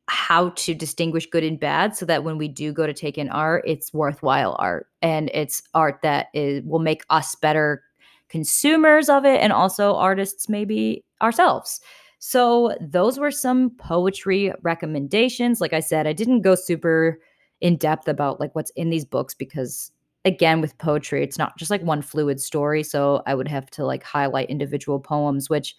how 0.09 0.51
to 0.51 0.75
distinguish 0.75 1.27
good 1.27 1.43
and 1.43 1.59
bad 1.59 1.97
so 1.97 2.07
that 2.07 2.23
when 2.23 2.39
we 2.39 2.47
do 2.47 2.73
go 2.73 2.87
to 2.87 2.95
take 2.95 3.19
in 3.19 3.29
art 3.29 3.65
it's 3.67 3.93
worthwhile 3.93 4.55
art 4.61 4.87
and 5.03 5.31
it's 5.35 5.63
art 5.75 5.99
that 6.03 6.29
is, 6.33 6.63
will 6.65 6.79
make 6.79 7.03
us 7.11 7.35
better 7.35 7.83
consumers 8.29 9.09
of 9.09 9.25
it 9.25 9.41
and 9.41 9.53
also 9.53 9.97
artists 9.97 10.49
maybe 10.49 11.05
ourselves 11.23 11.81
so 12.19 12.75
those 12.81 13.19
were 13.19 13.31
some 13.31 13.71
poetry 13.71 14.53
recommendations 14.63 15.61
like 15.61 15.73
i 15.73 15.81
said 15.81 16.07
i 16.07 16.13
didn't 16.13 16.43
go 16.43 16.55
super 16.55 17.19
in 17.61 17.77
depth 17.77 18.09
about 18.09 18.41
like 18.41 18.55
what's 18.55 18.71
in 18.71 18.91
these 18.91 19.05
books 19.05 19.35
because 19.35 19.91
again 20.25 20.61
with 20.61 20.77
poetry 20.79 21.23
it's 21.23 21.39
not 21.39 21.57
just 21.59 21.71
like 21.71 21.83
one 21.83 22.03
fluid 22.03 22.41
story 22.41 22.83
so 22.83 23.23
i 23.27 23.35
would 23.35 23.49
have 23.49 23.71
to 23.71 23.85
like 23.85 24.03
highlight 24.03 24.51
individual 24.51 24.99
poems 24.99 25.49
which 25.49 25.77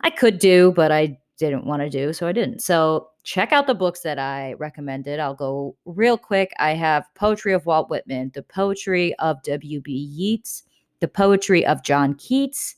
i 0.00 0.10
could 0.10 0.38
do 0.38 0.72
but 0.72 0.90
i 0.90 1.16
didn't 1.38 1.64
want 1.64 1.82
to 1.82 1.88
do, 1.88 2.12
so 2.12 2.26
I 2.26 2.32
didn't. 2.32 2.60
So 2.60 3.08
check 3.22 3.52
out 3.52 3.66
the 3.66 3.74
books 3.74 4.00
that 4.00 4.18
I 4.18 4.54
recommended. 4.54 5.20
I'll 5.20 5.34
go 5.34 5.76
real 5.86 6.18
quick. 6.18 6.52
I 6.58 6.74
have 6.74 7.06
Poetry 7.14 7.52
of 7.54 7.64
Walt 7.64 7.88
Whitman, 7.88 8.32
The 8.34 8.42
Poetry 8.42 9.14
of 9.20 9.42
W.B. 9.44 9.92
Yeats, 9.92 10.64
The 11.00 11.08
Poetry 11.08 11.64
of 11.64 11.82
John 11.84 12.14
Keats, 12.14 12.74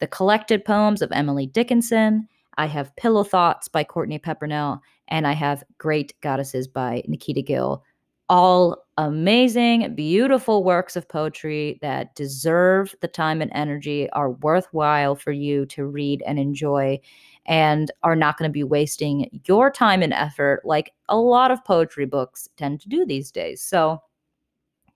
The 0.00 0.06
Collected 0.06 0.64
Poems 0.64 1.02
of 1.02 1.12
Emily 1.12 1.46
Dickinson. 1.46 2.28
I 2.56 2.66
have 2.66 2.94
Pillow 2.96 3.24
Thoughts 3.24 3.68
by 3.68 3.84
Courtney 3.84 4.18
Peppernell, 4.18 4.80
and 5.08 5.26
I 5.26 5.32
have 5.32 5.64
Great 5.78 6.14
Goddesses 6.20 6.68
by 6.68 7.02
Nikita 7.06 7.42
Gill. 7.42 7.82
All 8.28 8.84
amazing, 8.96 9.94
beautiful 9.94 10.64
works 10.64 10.96
of 10.96 11.08
poetry 11.08 11.78
that 11.82 12.14
deserve 12.14 12.94
the 13.00 13.08
time 13.08 13.42
and 13.42 13.50
energy, 13.54 14.08
are 14.10 14.30
worthwhile 14.30 15.14
for 15.14 15.32
you 15.32 15.66
to 15.66 15.84
read 15.84 16.22
and 16.26 16.38
enjoy 16.38 16.98
and 17.46 17.90
are 18.02 18.16
not 18.16 18.38
going 18.38 18.48
to 18.48 18.52
be 18.52 18.64
wasting 18.64 19.28
your 19.46 19.70
time 19.70 20.02
and 20.02 20.14
effort 20.14 20.62
like 20.64 20.92
a 21.08 21.16
lot 21.16 21.50
of 21.50 21.64
poetry 21.64 22.06
books 22.06 22.48
tend 22.56 22.80
to 22.80 22.88
do 22.88 23.04
these 23.04 23.30
days. 23.30 23.60
So 23.60 24.00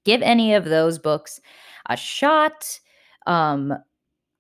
give 0.05 0.23
any 0.23 0.55
of 0.55 0.65
those 0.65 0.99
books 0.99 1.41
a 1.87 1.97
shot. 1.97 2.81
Um, 3.27 3.75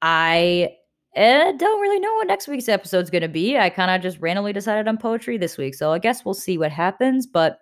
I 0.02 0.70
uh, 1.16 1.52
don't 1.52 1.80
really 1.80 2.00
know 2.00 2.14
what 2.14 2.26
next 2.26 2.48
week's 2.48 2.68
episode 2.68 3.04
is 3.04 3.10
going 3.10 3.22
to 3.22 3.28
be. 3.28 3.58
I 3.58 3.70
kind 3.70 3.90
of 3.90 4.00
just 4.02 4.20
randomly 4.20 4.52
decided 4.52 4.86
on 4.86 4.98
poetry 4.98 5.36
this 5.36 5.58
week. 5.58 5.74
So 5.74 5.92
I 5.92 5.98
guess 5.98 6.24
we'll 6.24 6.34
see 6.34 6.58
what 6.58 6.70
happens. 6.70 7.26
But 7.26 7.60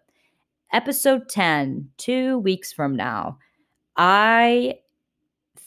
episode 0.73 1.29
10, 1.29 1.89
two 1.97 2.39
weeks 2.39 2.73
from 2.73 2.97
now, 2.97 3.39
I 3.97 4.75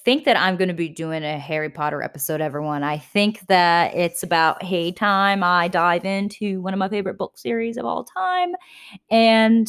think 0.05 0.25
that 0.25 0.37
I'm 0.37 0.55
going 0.55 0.67
to 0.69 0.73
be 0.73 0.89
doing 0.89 1.23
a 1.23 1.37
Harry 1.37 1.69
Potter 1.69 2.01
episode, 2.01 2.41
everyone. 2.41 2.83
I 2.83 2.97
think 2.97 3.45
that 3.47 3.95
it's 3.95 4.23
about 4.23 4.63
hey 4.63 4.91
time 4.91 5.43
I 5.43 5.67
dive 5.67 6.05
into 6.05 6.61
one 6.61 6.73
of 6.73 6.79
my 6.79 6.89
favorite 6.89 7.17
book 7.17 7.37
series 7.37 7.77
of 7.77 7.85
all 7.85 8.03
time. 8.03 8.53
And 9.09 9.67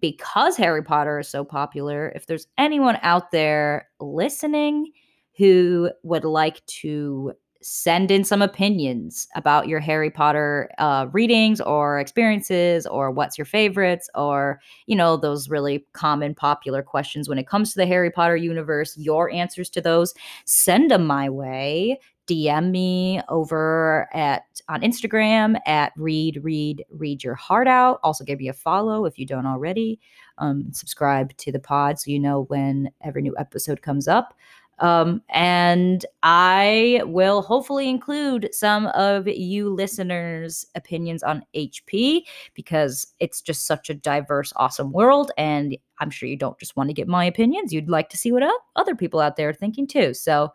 because 0.00 0.56
Harry 0.56 0.82
Potter 0.82 1.20
is 1.20 1.28
so 1.28 1.44
popular, 1.44 2.12
if 2.14 2.26
there's 2.26 2.48
anyone 2.58 2.98
out 3.02 3.30
there 3.30 3.88
listening 4.00 4.92
who 5.36 5.90
would 6.02 6.24
like 6.24 6.64
to 6.66 7.32
send 7.62 8.10
in 8.10 8.24
some 8.24 8.42
opinions 8.42 9.28
about 9.34 9.68
your 9.68 9.80
Harry 9.80 10.10
Potter 10.10 10.68
uh, 10.78 11.06
readings 11.12 11.60
or 11.60 11.98
experiences, 12.00 12.86
or 12.86 13.10
what's 13.10 13.38
your 13.38 13.44
favorites, 13.44 14.10
or, 14.14 14.60
you 14.86 14.96
know, 14.96 15.16
those 15.16 15.48
really 15.48 15.86
common 15.92 16.34
popular 16.34 16.82
questions 16.82 17.28
when 17.28 17.38
it 17.38 17.46
comes 17.46 17.72
to 17.72 17.78
the 17.78 17.86
Harry 17.86 18.10
Potter 18.10 18.36
universe, 18.36 18.96
your 18.98 19.30
answers 19.30 19.70
to 19.70 19.80
those, 19.80 20.12
send 20.44 20.90
them 20.90 21.06
my 21.06 21.28
way. 21.28 21.98
DM 22.28 22.70
me 22.70 23.20
over 23.28 24.08
at 24.14 24.44
on 24.68 24.80
Instagram 24.82 25.58
at 25.66 25.92
read 25.96 26.38
read 26.42 26.84
read 26.90 27.24
your 27.24 27.34
heart 27.34 27.66
out. 27.66 27.98
Also, 28.04 28.24
give 28.24 28.38
me 28.38 28.48
a 28.48 28.52
follow 28.52 29.06
if 29.06 29.18
you 29.18 29.26
don't 29.26 29.44
already. 29.44 29.98
Um, 30.38 30.72
subscribe 30.72 31.36
to 31.38 31.50
the 31.50 31.58
pod 31.58 31.98
so 31.98 32.10
you 32.12 32.20
know 32.20 32.44
when 32.44 32.90
every 33.02 33.22
new 33.22 33.34
episode 33.38 33.82
comes 33.82 34.06
up. 34.06 34.34
Um, 34.82 35.22
and 35.28 36.04
I 36.24 37.02
will 37.04 37.40
hopefully 37.40 37.88
include 37.88 38.48
some 38.52 38.86
of 38.88 39.28
you 39.28 39.72
listeners' 39.72 40.66
opinions 40.74 41.22
on 41.22 41.44
HP 41.54 42.22
because 42.54 43.06
it's 43.20 43.40
just 43.40 43.64
such 43.64 43.88
a 43.88 43.94
diverse, 43.94 44.52
awesome 44.56 44.90
world. 44.90 45.30
And 45.38 45.76
I'm 46.00 46.10
sure 46.10 46.28
you 46.28 46.36
don't 46.36 46.58
just 46.58 46.76
want 46.76 46.90
to 46.90 46.94
get 46.94 47.06
my 47.06 47.24
opinions. 47.24 47.72
You'd 47.72 47.88
like 47.88 48.08
to 48.08 48.16
see 48.16 48.32
what 48.32 48.42
other 48.74 48.96
people 48.96 49.20
out 49.20 49.36
there 49.36 49.50
are 49.50 49.54
thinking 49.54 49.86
too. 49.86 50.14
So 50.14 50.52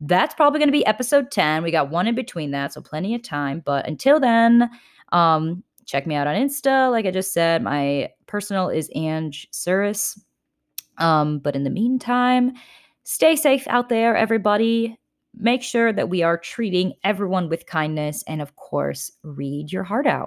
that's 0.00 0.36
probably 0.36 0.60
going 0.60 0.68
to 0.68 0.72
be 0.72 0.86
episode 0.86 1.32
10. 1.32 1.64
We 1.64 1.72
got 1.72 1.90
one 1.90 2.06
in 2.06 2.14
between 2.14 2.52
that, 2.52 2.72
so 2.72 2.80
plenty 2.80 3.12
of 3.16 3.22
time. 3.22 3.60
But 3.66 3.88
until 3.88 4.20
then, 4.20 4.70
um, 5.10 5.64
check 5.84 6.06
me 6.06 6.14
out 6.14 6.28
on 6.28 6.36
Insta. 6.36 6.92
Like 6.92 7.06
I 7.06 7.10
just 7.10 7.32
said, 7.32 7.64
my 7.64 8.10
personal 8.26 8.68
is 8.68 8.88
Ange 8.94 9.48
Suris. 9.50 10.16
Um, 10.98 11.40
but 11.40 11.56
in 11.56 11.64
the 11.64 11.70
meantime, 11.70 12.52
stay 13.08 13.34
safe 13.36 13.66
out 13.68 13.88
there, 13.88 14.14
everybody. 14.14 14.98
Make 15.34 15.62
sure 15.62 15.92
that 15.94 16.10
we 16.10 16.22
are 16.22 16.36
treating 16.36 16.92
everyone 17.02 17.48
with 17.48 17.64
kindness 17.66 18.22
and, 18.28 18.42
of 18.42 18.54
course, 18.56 19.10
read 19.22 19.72
your 19.72 19.84
heart 19.84 20.06
out. 20.06 20.26